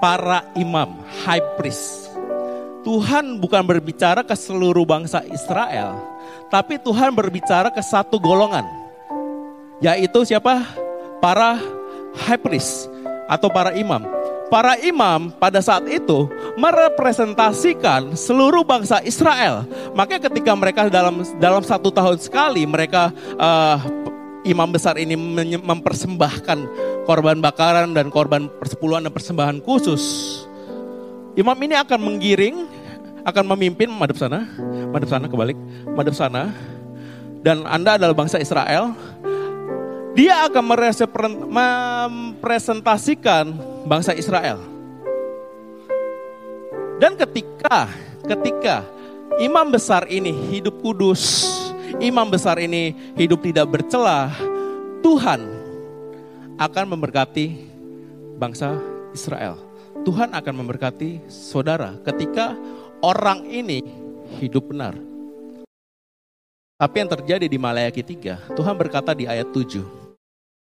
[0.00, 0.96] para imam,
[1.28, 2.08] high priest.
[2.88, 5.92] Tuhan bukan berbicara ke seluruh bangsa Israel,
[6.48, 8.64] tapi Tuhan berbicara ke satu golongan.
[9.84, 10.64] Yaitu siapa?
[11.20, 11.60] Para
[12.24, 12.95] high priest
[13.26, 14.02] atau para imam.
[14.46, 19.66] Para imam pada saat itu merepresentasikan seluruh bangsa Israel.
[19.98, 23.10] Makanya ketika mereka dalam dalam satu tahun sekali mereka
[23.42, 23.82] uh,
[24.46, 25.18] imam besar ini
[25.58, 26.58] mempersembahkan
[27.10, 30.02] korban bakaran dan korban persepuluhan dan persembahan khusus.
[31.34, 32.64] Imam ini akan menggiring,
[33.26, 34.46] akan memimpin madep sana,
[34.94, 35.58] madep sana kebalik,
[35.92, 36.54] madep sana.
[37.42, 38.94] Dan Anda adalah bangsa Israel.
[40.16, 40.64] Dia akan
[41.52, 43.52] mempresentasikan
[43.84, 44.56] bangsa Israel.
[46.96, 47.92] Dan ketika
[48.24, 48.80] ketika
[49.36, 51.44] imam besar ini hidup kudus,
[52.00, 54.32] imam besar ini hidup tidak bercelah,
[55.04, 55.44] Tuhan
[56.56, 57.46] akan memberkati
[58.40, 58.72] bangsa
[59.12, 59.60] Israel.
[60.00, 62.56] Tuhan akan memberkati saudara ketika
[63.04, 63.84] orang ini
[64.40, 64.96] hidup benar.
[66.80, 70.05] Tapi yang terjadi di Malayaki 3, Tuhan berkata di ayat 7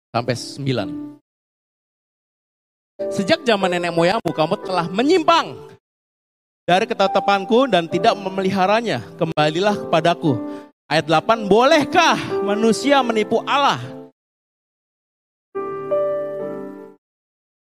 [0.10, 1.20] sampai 9.
[3.14, 5.56] Sejak zaman nenek moyangmu kamu telah menyimpang
[6.68, 9.02] dari ketetapanku dan tidak memeliharanya.
[9.16, 10.36] Kembalilah kepadaku
[10.90, 13.78] Ayat 8, bolehkah manusia menipu Allah?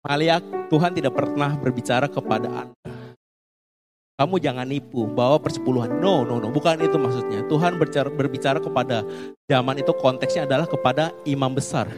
[0.05, 2.93] Maliak, Tuhan tidak pernah berbicara kepada Anda.
[4.21, 5.97] Kamu jangan nipu, bawa persepuluhan.
[5.97, 7.41] No, no, no, bukan itu maksudnya.
[7.49, 9.01] Tuhan berbicara, berbicara kepada
[9.49, 11.89] zaman itu konteksnya adalah kepada imam besar.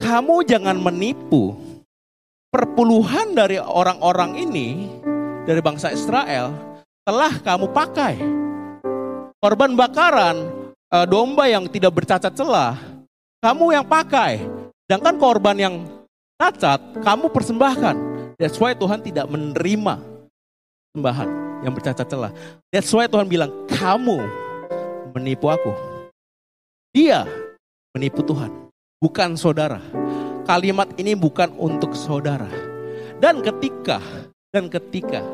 [0.00, 1.52] Kamu jangan menipu
[2.48, 4.88] perpuluhan dari orang-orang ini,
[5.44, 6.56] dari bangsa Israel,
[7.04, 8.16] telah kamu pakai.
[9.40, 10.48] Korban bakaran
[10.88, 12.80] uh, domba yang tidak bercacat celah,
[13.44, 14.40] kamu yang pakai.
[14.88, 15.74] Sedangkan korban yang
[16.40, 17.96] cacat, kamu persembahkan.
[18.40, 20.00] That's why Tuhan tidak menerima
[20.96, 21.28] sembahan
[21.60, 22.32] yang bercacat celah.
[22.72, 24.24] That's why Tuhan bilang, kamu
[25.12, 25.76] menipu aku.
[26.90, 27.28] Dia
[27.92, 28.69] menipu Tuhan,
[29.00, 29.80] bukan saudara.
[30.44, 32.46] Kalimat ini bukan untuk saudara.
[33.16, 33.98] Dan ketika,
[34.52, 35.24] dan ketika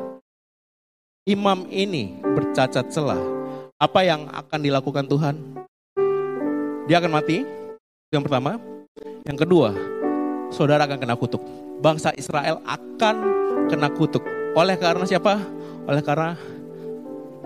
[1.26, 3.18] imam ini bercacat celah,
[3.76, 5.34] apa yang akan dilakukan Tuhan?
[6.86, 7.42] Dia akan mati,
[8.14, 8.62] yang pertama.
[9.26, 9.74] Yang kedua,
[10.54, 11.42] saudara akan kena kutuk.
[11.82, 13.16] Bangsa Israel akan
[13.66, 14.22] kena kutuk.
[14.54, 15.42] Oleh karena siapa?
[15.90, 16.38] Oleh karena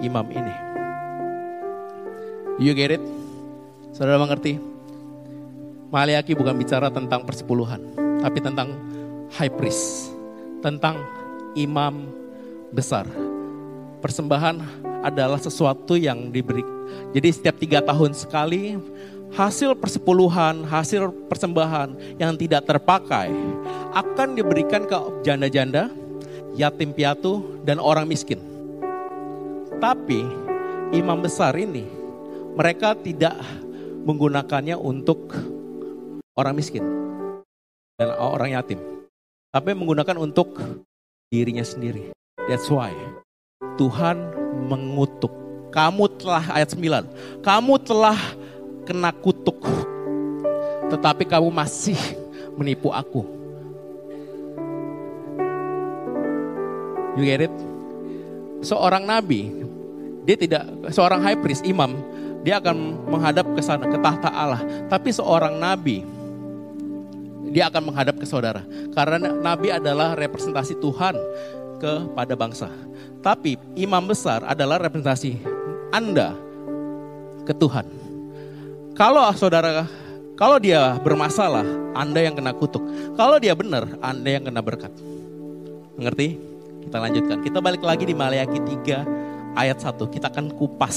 [0.04, 0.54] imam ini.
[2.60, 3.02] You get it?
[3.96, 4.69] Saudara mengerti?
[5.90, 7.82] Maliaki bukan bicara tentang persepuluhan,
[8.22, 8.78] tapi tentang
[9.34, 10.14] high priest,
[10.62, 11.02] tentang
[11.58, 12.06] imam
[12.70, 13.10] besar.
[13.98, 14.62] Persembahan
[15.02, 16.62] adalah sesuatu yang diberi.
[17.10, 18.78] Jadi setiap tiga tahun sekali
[19.34, 23.34] hasil persepuluhan, hasil persembahan yang tidak terpakai
[23.90, 24.94] akan diberikan ke
[25.26, 25.90] janda-janda,
[26.54, 28.38] yatim piatu, dan orang miskin.
[29.82, 30.22] Tapi
[30.94, 31.82] imam besar ini
[32.54, 33.34] mereka tidak
[34.06, 35.34] menggunakannya untuk
[36.40, 36.84] orang miskin
[38.00, 38.80] dan orang yatim.
[39.52, 40.56] Tapi menggunakan untuk
[41.28, 42.16] dirinya sendiri.
[42.48, 42.96] That's why
[43.76, 44.16] Tuhan
[44.64, 45.32] mengutuk.
[45.70, 47.44] Kamu telah ayat 9.
[47.44, 48.18] Kamu telah
[48.88, 49.62] kena kutuk.
[50.90, 51.98] Tetapi kamu masih
[52.58, 53.22] menipu aku.
[57.14, 57.54] You get it?
[58.64, 59.50] Seorang nabi,
[60.24, 61.96] dia tidak seorang high priest, imam,
[62.42, 64.62] dia akan menghadap ke sana ke tahta Allah.
[64.88, 66.04] Tapi seorang nabi,
[67.50, 68.62] dia akan menghadap ke saudara.
[68.94, 71.18] Karena nabi adalah representasi Tuhan
[71.82, 72.70] kepada bangsa.
[73.20, 75.42] Tapi imam besar adalah representasi
[75.90, 76.32] Anda
[77.44, 77.84] ke Tuhan.
[78.94, 79.84] Kalau saudara,
[80.38, 82.80] kalau dia bermasalah, Anda yang kena kutuk.
[83.18, 84.92] Kalau dia benar, Anda yang kena berkat.
[86.00, 86.40] Mengerti?
[86.80, 87.44] Kita lanjutkan.
[87.44, 89.04] Kita balik lagi di Maliaki 3
[89.52, 90.00] ayat 1.
[90.08, 90.96] Kita akan kupas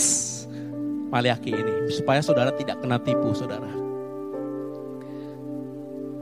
[1.11, 1.91] Maliaki ini.
[1.91, 3.82] Supaya saudara tidak kena tipu saudara.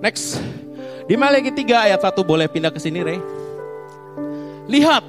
[0.02, 0.42] Next.
[1.06, 3.22] Di Maliaki 3 ayat 1 boleh pindah ke sini Rey.
[4.66, 5.06] Lihat,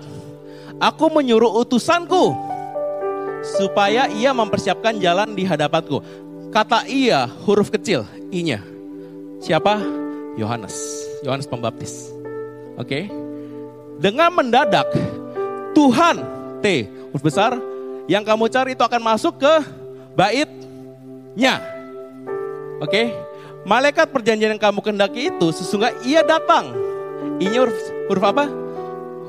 [0.77, 2.37] aku menyuruh utusanku
[3.57, 6.05] supaya ia mempersiapkan jalan di hadapanku.
[6.53, 8.61] Kata ia huruf kecil, i-nya.
[9.41, 9.81] Siapa?
[10.37, 10.77] Yohanes.
[11.25, 12.13] Yohanes Pembaptis.
[12.77, 12.85] Oke.
[12.85, 13.05] Okay?
[14.03, 14.89] Dengan mendadak
[15.73, 16.21] Tuhan
[16.61, 17.57] T huruf besar
[18.11, 19.55] yang kamu cari itu akan masuk ke
[20.13, 21.63] baitnya.
[22.83, 22.91] Oke.
[22.91, 23.07] Okay?
[23.63, 26.75] Malaikat perjanjian yang kamu kendaki itu sesungguhnya ia datang.
[27.39, 27.79] I-nya huruf,
[28.11, 28.45] huruf apa?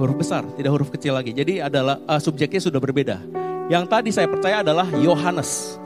[0.02, 1.30] Huruf besar, tidak huruf kecil lagi.
[1.30, 3.22] Jadi adalah uh, subjeknya sudah berbeda.
[3.70, 5.78] Yang tadi saya percaya adalah Yohanes.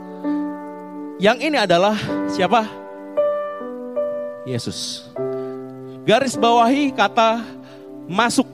[1.20, 1.92] Yang ini adalah
[2.32, 2.64] siapa?
[4.48, 5.04] Yesus.
[6.08, 7.44] Garis bawahi kata
[8.08, 8.48] masuk.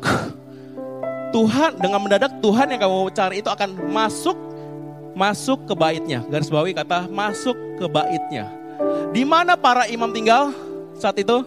[1.30, 4.38] Tuhan dengan mendadak Tuhan yang kamu cari itu akan masuk
[5.14, 6.26] masuk ke baitnya.
[6.26, 8.63] Garis bawahi kata masuk ke baitnya.
[9.14, 10.50] Di mana para imam tinggal
[10.98, 11.42] saat itu?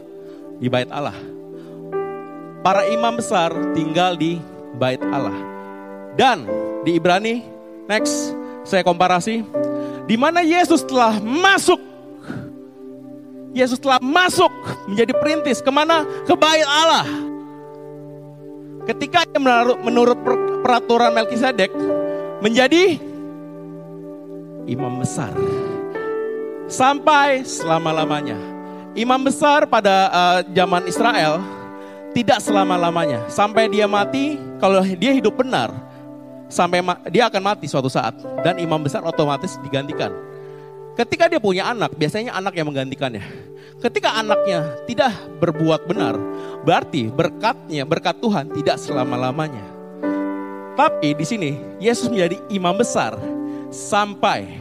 [0.57, 1.15] Di bait Allah.
[2.65, 4.41] Para imam besar tinggal di
[4.75, 5.35] bait Allah.
[6.17, 6.47] Dan
[6.81, 7.45] di Ibrani,
[7.85, 8.33] next
[8.65, 9.45] saya komparasi,
[10.09, 11.79] di mana Yesus telah masuk
[13.57, 14.53] Yesus telah masuk
[14.85, 16.05] menjadi perintis ke mana?
[16.29, 17.09] Ke bait Allah.
[18.85, 20.17] Ketika dia menurut, menurut
[20.61, 21.73] peraturan Melkisedek
[22.39, 23.01] menjadi
[24.69, 25.33] imam besar
[26.67, 28.35] sampai selama-lamanya.
[28.93, 31.41] Imam besar pada uh, zaman Israel
[32.11, 33.25] tidak selama-lamanya.
[33.31, 35.69] Sampai dia mati, kalau dia hidup benar,
[36.51, 38.15] sampai dia akan mati suatu saat.
[38.43, 40.11] Dan imam besar otomatis digantikan.
[40.97, 43.21] Ketika dia punya anak, biasanya anak yang menggantikannya.
[43.77, 46.17] Ketika anaknya tidak berbuat benar,
[46.65, 49.61] berarti berkatnya, berkat Tuhan tidak selama-lamanya.
[50.73, 53.13] Tapi di sini Yesus menjadi imam besar
[53.69, 54.57] sampai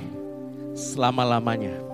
[0.76, 1.85] selama-lamanya.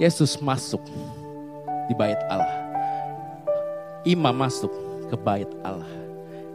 [0.00, 0.80] Yesus masuk
[1.84, 2.56] di bait Allah.
[4.08, 4.72] Imam masuk
[5.12, 5.92] ke bait Allah.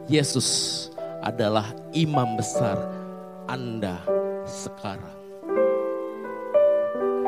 [0.10, 0.89] Yesus
[1.21, 2.73] adalah imam besar
[3.45, 4.01] Anda
[4.49, 5.13] sekarang.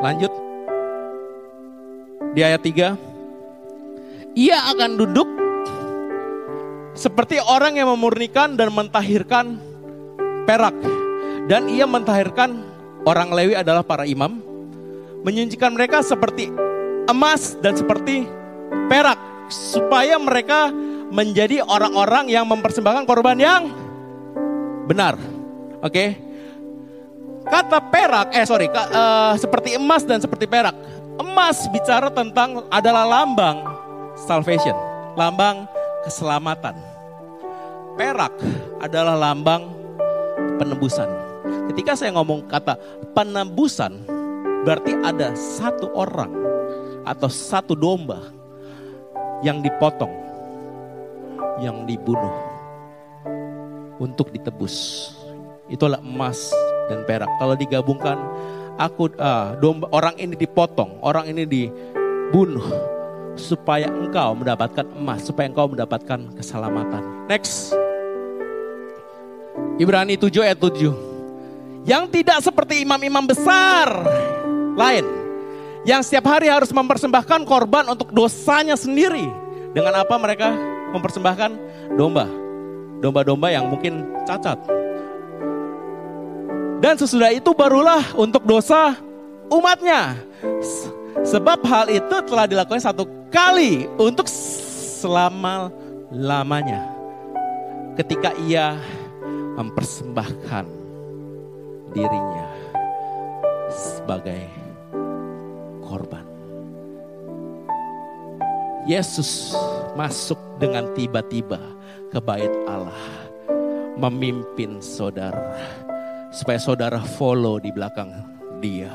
[0.02, 0.34] Lanjut.
[2.34, 4.34] Di ayat 3.
[4.34, 5.30] Ia akan duduk
[6.98, 9.54] seperti orang yang memurnikan dan mentahirkan
[10.50, 10.74] perak.
[11.46, 12.58] Dan ia mentahirkan
[13.06, 14.47] orang Lewi adalah para imam
[15.22, 16.50] menyucikan mereka seperti
[17.08, 18.28] emas dan seperti
[18.86, 20.68] perak supaya mereka
[21.08, 23.62] menjadi orang-orang yang mempersembahkan korban yang
[24.84, 25.16] benar.
[25.80, 25.92] Oke.
[25.92, 26.08] Okay?
[27.48, 30.76] Kata perak, eh sorry, uh, seperti emas dan seperti perak.
[31.16, 33.64] Emas bicara tentang adalah lambang
[34.20, 34.76] salvation,
[35.16, 35.64] lambang
[36.04, 36.76] keselamatan.
[37.96, 38.36] Perak
[38.84, 39.64] adalah lambang
[40.60, 41.08] penebusan.
[41.72, 42.76] Ketika saya ngomong kata
[43.16, 44.17] penebusan,
[44.68, 46.28] Berarti ada satu orang
[47.08, 48.20] atau satu domba
[49.40, 50.12] yang dipotong,
[51.64, 52.36] yang dibunuh
[53.96, 55.08] untuk ditebus.
[55.72, 56.52] Itulah emas
[56.92, 57.32] dan perak.
[57.40, 58.20] Kalau digabungkan,
[58.76, 62.68] aku uh, domba orang ini dipotong, orang ini dibunuh
[63.40, 67.24] supaya engkau mendapatkan emas, supaya engkau mendapatkan keselamatan.
[67.24, 67.72] Next.
[69.80, 71.88] Ibrani 7 ayat 7.
[71.88, 73.88] Yang tidak seperti imam-imam besar
[74.78, 75.02] lain.
[75.82, 79.26] Yang setiap hari harus mempersembahkan korban untuk dosanya sendiri.
[79.74, 80.54] Dengan apa mereka
[80.94, 81.50] mempersembahkan
[81.98, 82.30] domba.
[83.02, 84.58] Domba-domba yang mungkin cacat.
[86.78, 88.94] Dan sesudah itu barulah untuk dosa
[89.50, 90.14] umatnya.
[91.26, 93.02] Sebab hal itu telah dilakukan satu
[93.34, 96.86] kali untuk selama-lamanya.
[97.98, 98.78] Ketika ia
[99.58, 100.70] mempersembahkan
[101.90, 102.46] dirinya
[103.74, 104.57] sebagai
[105.88, 106.24] korban.
[108.84, 109.56] Yesus
[109.96, 111.56] masuk dengan tiba-tiba
[112.12, 113.04] ke bait Allah,
[113.96, 115.56] memimpin saudara,
[116.32, 118.12] supaya saudara follow di belakang
[118.60, 118.92] dia.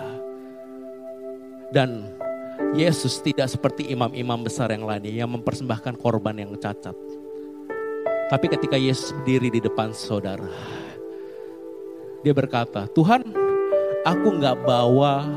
[1.74, 2.06] Dan
[2.78, 6.94] Yesus tidak seperti imam-imam besar yang lainnya yang mempersembahkan korban yang cacat.
[8.34, 10.50] Tapi ketika Yesus berdiri di depan saudara,
[12.26, 13.22] dia berkata, Tuhan,
[14.02, 15.28] aku nggak bawa,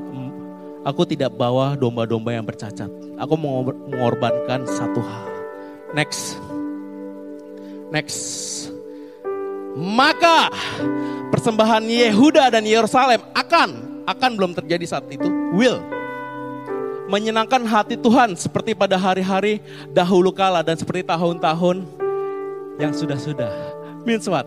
[0.86, 2.86] aku tidak bawa domba-domba yang bercacat.
[3.18, 5.26] Aku mengorbankan satu hal.
[5.90, 6.38] Next,
[7.90, 8.20] next.
[9.74, 10.48] Maka
[11.34, 13.68] persembahan Yehuda dan Yerusalem akan,
[14.06, 15.26] akan belum terjadi saat itu,
[15.58, 15.82] will
[17.06, 19.62] menyenangkan hati Tuhan seperti pada hari-hari
[19.94, 21.86] dahulu kala dan seperti tahun-tahun
[22.82, 23.52] yang sudah-sudah.
[24.02, 24.46] Means what?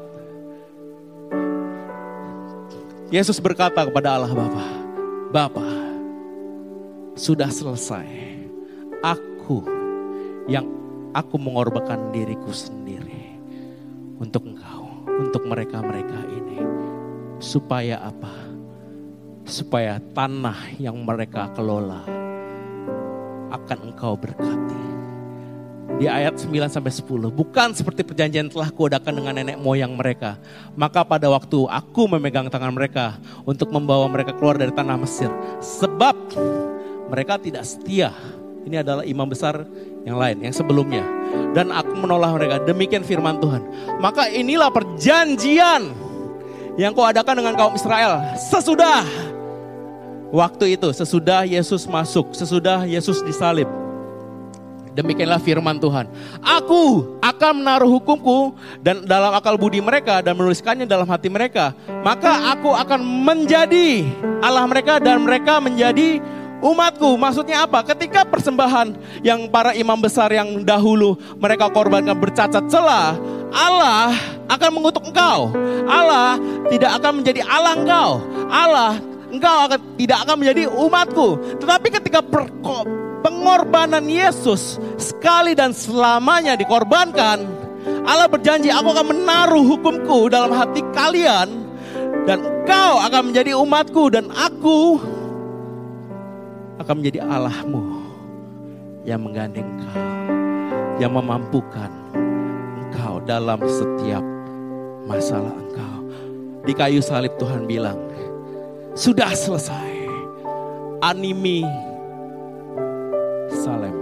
[3.09, 4.63] Yesus berkata kepada Allah Bapa,
[5.33, 5.65] Bapa,
[7.19, 8.07] sudah selesai.
[9.03, 9.67] Aku
[10.47, 10.63] yang
[11.11, 13.35] aku mengorbankan diriku sendiri
[14.23, 14.87] untuk engkau,
[15.19, 16.63] untuk mereka-mereka ini.
[17.43, 18.31] Supaya apa?
[19.43, 22.07] Supaya tanah yang mereka kelola
[23.51, 24.87] akan engkau berkati.
[25.99, 30.39] Di ayat 9 sampai 10, bukan seperti perjanjian telah kuadakan dengan nenek moyang mereka.
[30.79, 35.27] Maka pada waktu aku memegang tangan mereka untuk membawa mereka keluar dari tanah Mesir.
[35.59, 36.15] Sebab
[37.09, 38.13] mereka tidak setia.
[38.63, 39.65] Ini adalah imam besar
[40.05, 41.01] yang lain, yang sebelumnya.
[41.57, 43.65] Dan aku menolak mereka, demikian firman Tuhan.
[43.97, 45.89] Maka inilah perjanjian
[46.77, 48.21] yang kau adakan dengan kaum Israel.
[48.37, 49.03] Sesudah
[50.29, 53.65] waktu itu, sesudah Yesus masuk, sesudah Yesus disalib
[54.99, 56.11] Demikianlah firman Tuhan.
[56.43, 61.71] Aku akan menaruh hukumku dan dalam akal budi mereka dan menuliskannya dalam hati mereka.
[62.03, 64.03] Maka aku akan menjadi
[64.43, 66.19] Allah mereka dan mereka menjadi
[66.59, 67.15] umatku.
[67.15, 67.83] Maksudnya apa?
[67.83, 73.15] Ketika persembahan yang para imam besar yang dahulu mereka korbankan bercacat celah,
[73.51, 74.13] Allah
[74.51, 75.51] akan mengutuk engkau.
[75.89, 76.37] Allah
[76.69, 78.09] tidak akan menjadi Allah engkau.
[78.49, 78.91] Allah
[79.29, 81.27] engkau akan tidak akan menjadi umatku.
[81.61, 82.19] Tetapi ketika
[83.23, 87.45] pengorbanan Yesus sekali dan selamanya dikorbankan,
[88.05, 91.69] Allah berjanji aku akan menaruh hukumku dalam hati kalian
[92.27, 95.01] dan engkau akan menjadi umatku dan aku
[96.89, 97.85] akan menjadi Allahmu
[99.05, 100.01] yang menggandeng engkau,
[100.97, 101.93] yang memampukan
[102.81, 104.25] engkau dalam setiap
[105.05, 105.97] masalah engkau.
[106.65, 107.93] Di kayu salib Tuhan bilang,
[108.97, 110.01] sudah selesai.
[111.05, 111.61] Animi
[113.53, 113.95] Salem.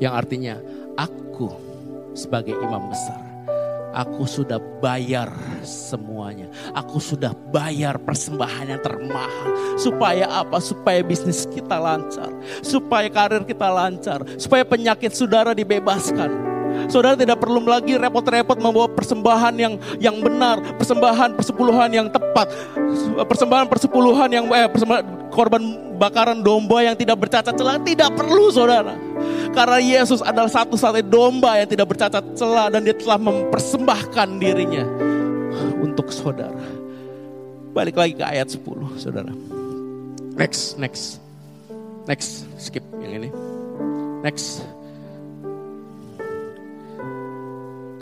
[0.00, 0.54] Yang artinya
[0.96, 1.52] aku
[2.16, 3.21] sebagai imam besar.
[3.92, 5.28] Aku sudah bayar
[5.64, 6.48] semuanya.
[6.72, 9.78] Aku sudah bayar persembahan yang termahal.
[9.80, 10.58] Supaya apa?
[10.60, 12.32] Supaya bisnis kita lancar.
[12.64, 14.24] Supaya karir kita lancar.
[14.40, 16.51] Supaya penyakit saudara dibebaskan
[16.88, 22.50] Saudara tidak perlu lagi repot-repot membawa persembahan yang yang benar, persembahan persepuluhan yang tepat,
[23.24, 25.62] persembahan persepuluhan yang eh persembahan korban
[25.96, 28.98] bakaran domba yang tidak bercacat celah tidak perlu saudara.
[29.52, 34.84] Karena Yesus adalah satu-satunya domba yang tidak bercacat celah dan dia telah mempersembahkan dirinya
[35.80, 36.64] untuk saudara.
[37.72, 39.32] Balik lagi ke ayat 10 saudara.
[40.36, 41.20] Next, next.
[42.08, 43.30] Next, skip yang ini.
[44.24, 44.64] Next.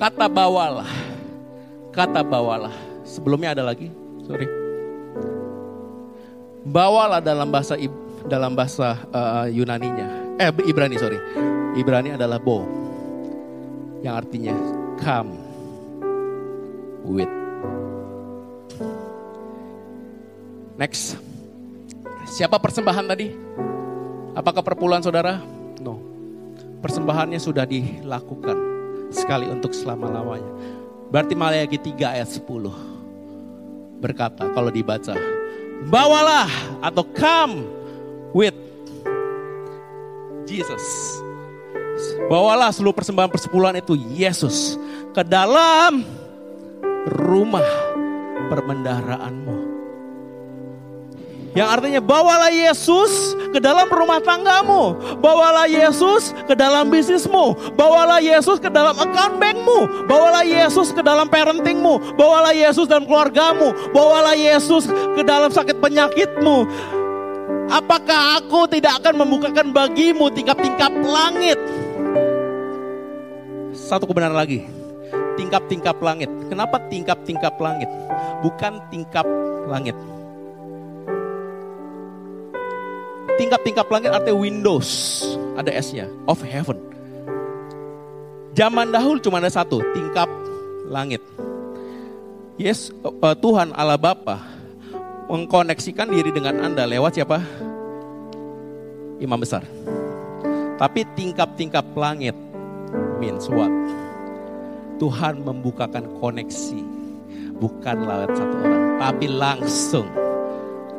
[0.01, 0.89] Kata bawalah.
[1.93, 2.73] Kata bawalah.
[3.05, 3.93] Sebelumnya ada lagi,
[4.25, 4.49] sorry.
[6.65, 7.77] Bawalah dalam bahasa
[8.25, 10.41] dalam bahasa uh, Yunaninya.
[10.41, 11.21] Eh Ibrani sorry.
[11.77, 12.65] Ibrani adalah bo.
[14.01, 14.57] Yang artinya
[15.05, 15.37] come
[17.05, 17.33] with.
[20.81, 21.21] Next.
[22.25, 23.29] Siapa persembahan tadi?
[24.33, 25.45] Apakah perpuluhan saudara?
[25.85, 26.01] No.
[26.81, 28.80] Persembahannya sudah dilakukan
[29.11, 30.51] sekali untuk selama-lamanya.
[31.11, 32.47] Berarti Maliaki 3 ayat 10
[34.01, 35.13] berkata kalau dibaca,
[35.91, 36.49] bawalah
[36.81, 37.67] atau come
[38.33, 38.57] with
[40.49, 40.83] Jesus.
[42.27, 44.81] Bawalah seluruh persembahan persepuluhan itu Yesus
[45.13, 46.03] ke dalam
[47.07, 47.67] rumah
[48.49, 49.70] permendaharaanmu.
[51.51, 54.95] Yang artinya bawalah Yesus ke dalam rumah tanggamu.
[55.19, 57.75] Bawalah Yesus ke dalam bisnismu.
[57.75, 60.07] Bawalah Yesus ke dalam account bankmu.
[60.07, 62.15] Bawalah Yesus ke dalam parentingmu.
[62.15, 63.75] Bawalah Yesus dalam keluargamu.
[63.91, 64.87] Bawalah Yesus
[65.19, 66.71] ke dalam sakit penyakitmu.
[67.71, 71.59] Apakah aku tidak akan membukakan bagimu tingkap-tingkap langit?
[73.75, 74.71] Satu kebenaran lagi.
[75.35, 76.31] Tingkap-tingkap langit.
[76.47, 77.91] Kenapa tingkap-tingkap langit?
[78.39, 79.27] Bukan tingkap
[79.67, 79.99] langit
[83.41, 85.25] tingkap-tingkap langit artinya windows.
[85.57, 86.05] Ada S-nya.
[86.29, 86.77] Of heaven.
[88.53, 90.29] Zaman dahulu cuma ada satu, tingkap
[90.85, 91.25] langit.
[92.61, 94.37] Yes, uh, Tuhan Allah Bapa
[95.33, 97.41] mengkoneksikan diri dengan Anda lewat siapa?
[99.21, 99.63] imam besar.
[100.81, 102.33] Tapi tingkap-tingkap langit
[103.21, 103.69] means what?
[104.97, 106.81] Tuhan membukakan koneksi.
[107.61, 110.09] Bukan lewat satu orang, tapi langsung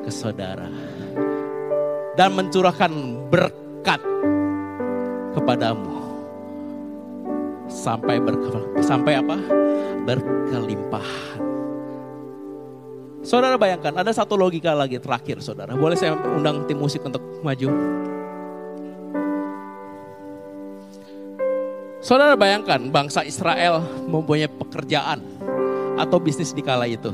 [0.06, 0.70] ke saudara.
[2.12, 2.92] Dan mencurahkan
[3.32, 4.02] berkat
[5.32, 6.04] kepadamu.
[7.72, 9.40] Sampai berke, sampai apa?
[10.04, 11.40] Berkelimpahan.
[13.22, 15.72] Saudara bayangkan, ada satu logika lagi terakhir saudara.
[15.78, 17.70] Boleh saya undang tim musik untuk maju?
[22.02, 25.22] Saudara bayangkan bangsa Israel mempunyai pekerjaan
[25.96, 27.14] atau bisnis di kala itu.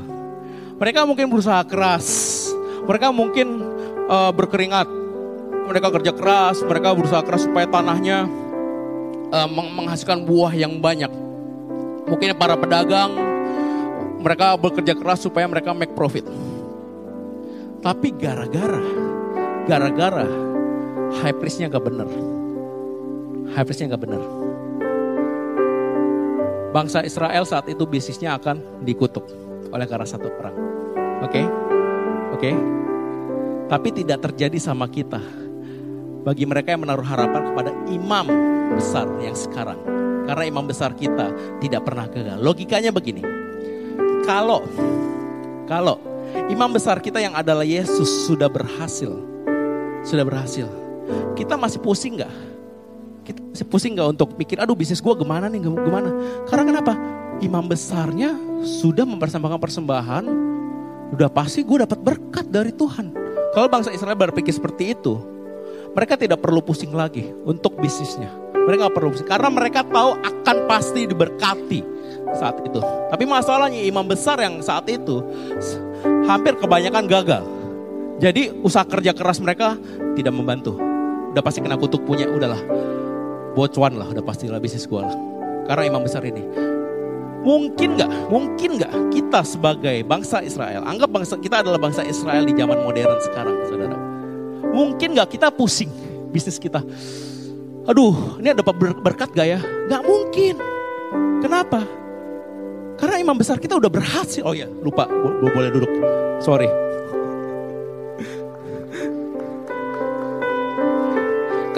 [0.80, 2.08] Mereka mungkin berusaha keras,
[2.88, 3.77] mereka mungkin
[4.08, 4.88] uh, berkeringat,
[5.68, 8.26] mereka kerja keras, mereka berusaha keras supaya tanahnya
[9.30, 11.12] uh, menghasilkan buah yang banyak.
[12.08, 13.12] Mungkin para pedagang,
[14.18, 16.24] mereka bekerja keras supaya mereka make profit.
[17.84, 18.82] Tapi gara-gara,
[19.68, 20.26] gara-gara
[21.22, 22.08] high priestnya gak bener.
[23.54, 24.48] High priestnya gak bener
[26.68, 29.24] bangsa Israel saat itu bisnisnya akan dikutuk
[29.72, 30.56] oleh karena satu perang.
[31.24, 31.42] Oke?
[31.42, 31.44] Okay?
[32.32, 32.50] Oke?
[32.52, 32.54] Okay?
[33.68, 35.20] Tapi tidak terjadi sama kita.
[36.24, 38.26] Bagi mereka yang menaruh harapan kepada imam
[38.74, 39.76] besar yang sekarang.
[40.24, 42.36] Karena imam besar kita tidak pernah gagal.
[42.40, 43.24] Logikanya begini.
[44.24, 44.64] Kalau
[45.68, 46.00] kalau
[46.48, 49.12] imam besar kita yang adalah Yesus sudah berhasil.
[50.04, 50.68] Sudah berhasil.
[51.36, 52.34] Kita masih pusing nggak?
[53.28, 56.08] Kita masih pusing gak untuk pikir, aduh bisnis gue gimana nih, gimana.
[56.48, 56.96] Karena kenapa?
[57.44, 58.32] Imam besarnya
[58.64, 60.24] sudah mempersembahkan persembahan,
[61.12, 63.27] udah pasti gue dapat berkat dari Tuhan.
[63.58, 65.18] Kalau bangsa Israel berpikir seperti itu,
[65.90, 68.30] mereka tidak perlu pusing lagi untuk bisnisnya.
[68.54, 71.82] Mereka gak perlu pusing, karena mereka tahu akan pasti diberkati
[72.38, 72.78] saat itu.
[72.78, 75.26] Tapi masalahnya imam besar yang saat itu
[76.30, 77.42] hampir kebanyakan gagal.
[78.22, 79.74] Jadi usaha kerja keras mereka
[80.14, 80.78] tidak membantu.
[81.34, 82.62] Udah pasti kena kutuk punya, udahlah
[83.58, 85.18] bocuan lah udah pastilah bisnis gue lah.
[85.66, 86.46] Karena imam besar ini.
[87.46, 92.52] Mungkin nggak, mungkin nggak kita sebagai bangsa Israel, anggap bangsa kita adalah bangsa Israel di
[92.52, 93.96] zaman modern sekarang, saudara.
[94.74, 95.88] Mungkin nggak kita pusing
[96.34, 96.82] bisnis kita.
[97.88, 99.60] Aduh, ini ada ber berkat gak ya?
[99.88, 100.60] Gak mungkin.
[101.40, 101.80] Kenapa?
[103.00, 104.44] Karena imam besar kita udah berhasil.
[104.44, 105.08] Oh ya, lupa,
[105.40, 105.88] boleh duduk.
[106.42, 106.68] Sorry.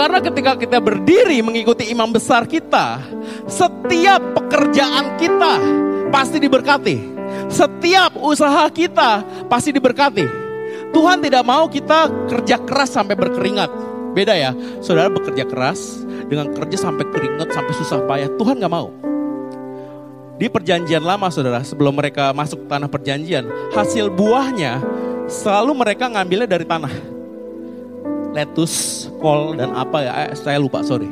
[0.01, 3.05] Karena ketika kita berdiri mengikuti imam besar kita,
[3.45, 5.61] setiap pekerjaan kita
[6.09, 7.21] pasti diberkati.
[7.53, 10.25] Setiap usaha kita pasti diberkati.
[10.97, 13.69] Tuhan tidak mau kita kerja keras sampai berkeringat.
[14.17, 16.01] Beda ya, saudara bekerja keras
[16.33, 18.33] dengan kerja sampai keringat, sampai susah payah.
[18.41, 18.97] Tuhan gak mau.
[20.41, 23.45] Di perjanjian lama saudara, sebelum mereka masuk tanah perjanjian,
[23.77, 24.81] hasil buahnya
[25.29, 27.20] selalu mereka ngambilnya dari tanah
[28.33, 31.09] lettuce, kol dan apa ya, eh, saya lupa sorry.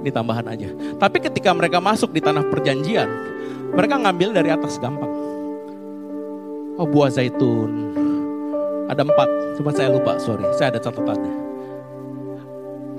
[0.00, 0.72] Ini tambahan aja.
[0.96, 3.08] Tapi ketika mereka masuk di tanah perjanjian,
[3.76, 5.12] mereka ngambil dari atas gampang.
[6.80, 7.92] Oh buah zaitun,
[8.88, 9.28] ada empat,
[9.60, 11.52] cuma saya lupa, sorry, saya ada catatannya.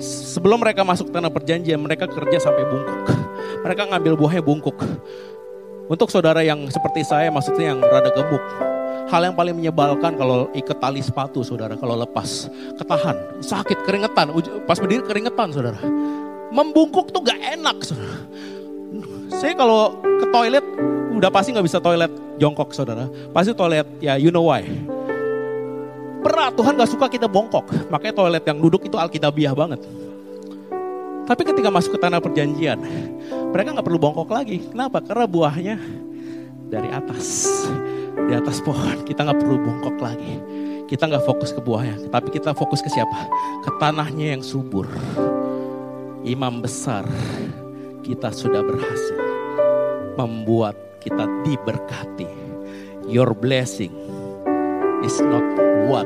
[0.01, 3.01] Sebelum mereka masuk tanah perjanjian, mereka kerja sampai bungkuk.
[3.65, 4.77] Mereka ngambil buahnya bungkuk.
[5.91, 8.41] Untuk saudara yang seperti saya, maksudnya yang rada gemuk,
[9.09, 12.51] Hal yang paling menyebalkan kalau ikat tali sepatu saudara, kalau lepas.
[12.77, 14.29] Ketahan, sakit, keringetan.
[14.67, 15.79] Pas berdiri keringetan saudara.
[16.51, 18.17] Membungkuk tuh gak enak saudara.
[19.31, 20.65] Saya kalau ke toilet,
[21.15, 23.07] udah pasti gak bisa toilet jongkok saudara.
[23.31, 24.63] Pasti toilet, ya you know why.
[26.21, 27.65] Berat, Tuhan gak suka kita bongkok.
[27.89, 29.81] Makanya toilet yang duduk itu alkitabiah banget.
[31.25, 32.79] Tapi ketika masuk ke tanah perjanjian,
[33.51, 34.63] mereka gak perlu bongkok lagi.
[34.71, 34.99] Kenapa?
[35.03, 35.75] Karena buahnya
[36.71, 37.55] dari atas
[38.15, 39.03] di atas pohon.
[39.03, 40.39] Kita nggak perlu bongkok lagi.
[40.87, 43.27] Kita nggak fokus ke buahnya, tapi kita fokus ke siapa?
[43.63, 44.87] Ke tanahnya yang subur.
[46.21, 47.07] Imam besar
[48.03, 49.21] kita sudah berhasil
[50.19, 52.27] membuat kita diberkati.
[53.07, 53.95] Your blessing
[55.01, 55.43] is not
[55.87, 56.05] what.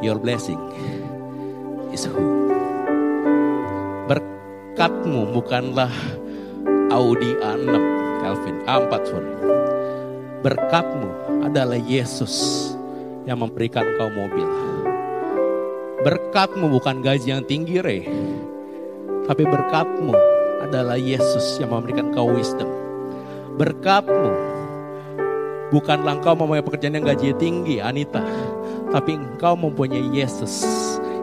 [0.00, 0.58] Your blessing
[1.94, 2.50] is who.
[4.10, 5.92] Berkatmu bukanlah
[6.90, 7.76] Audi A6,
[8.24, 9.51] Calvin A4 sorry
[10.42, 11.10] berkatmu
[11.46, 12.34] adalah Yesus
[13.24, 14.46] yang memberikan kau mobil.
[16.02, 18.02] Berkatmu bukan gaji yang tinggi, Re.
[19.30, 20.10] Tapi berkatmu
[20.66, 22.66] adalah Yesus yang memberikan kau wisdom.
[23.54, 24.34] Berkatmu
[25.70, 28.26] bukanlah engkau mempunyai pekerjaan yang gaji tinggi, Anita.
[28.90, 30.66] Tapi engkau mempunyai Yesus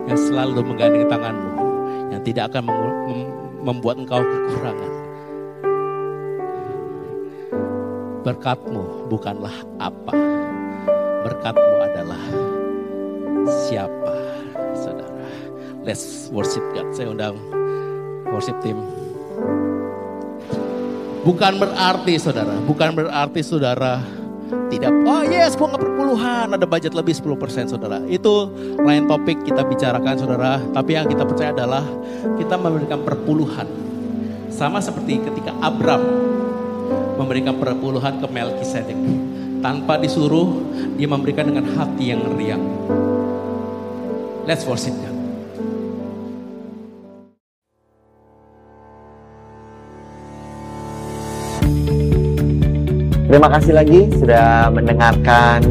[0.08, 1.52] yang selalu menggandeng tanganmu.
[2.16, 2.64] Yang tidak akan
[3.68, 4.99] membuat engkau kekurangan.
[8.30, 10.14] Berkatmu bukanlah apa.
[11.26, 12.22] Berkatmu adalah
[13.66, 14.14] siapa,
[14.78, 15.18] saudara.
[15.82, 16.94] Let's worship God.
[16.94, 17.42] Saya undang
[18.30, 18.78] worship team.
[21.26, 24.06] Bukan berarti saudara, bukan berarti saudara
[24.70, 27.34] tidak, oh yes nggak perpuluhan, ada budget lebih 10%
[27.74, 27.98] saudara.
[28.06, 31.82] Itu lain topik kita bicarakan saudara, tapi yang kita percaya adalah
[32.38, 33.66] kita memberikan perpuluhan.
[34.54, 36.30] Sama seperti ketika Abram
[37.20, 38.96] memberikan perpuluhan ke Melkisedek.
[39.60, 40.56] Tanpa disuruh,
[40.96, 42.64] dia memberikan dengan hati yang riang.
[44.48, 45.20] Let's worship God.
[53.30, 55.62] Terima kasih lagi sudah mendengarkan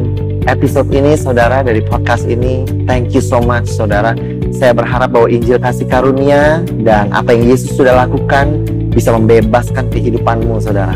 [0.47, 2.63] episode ini saudara dari podcast ini.
[2.87, 4.15] Thank you so much saudara.
[4.55, 8.63] Saya berharap bahwa Injil kasih karunia dan apa yang Yesus sudah lakukan
[8.95, 10.95] bisa membebaskan kehidupanmu saudara.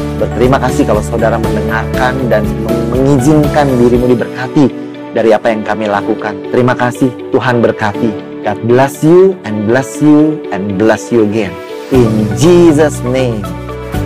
[0.21, 2.45] Berterima kasih kalau saudara mendengarkan dan
[2.93, 4.69] mengizinkan dirimu diberkati
[5.17, 6.37] dari apa yang kami lakukan.
[6.53, 8.13] Terima kasih, Tuhan berkati.
[8.45, 11.49] God bless you and bless you and bless you again.
[11.89, 13.41] In Jesus' name.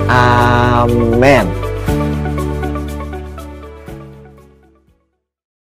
[0.07, 1.64] Amen.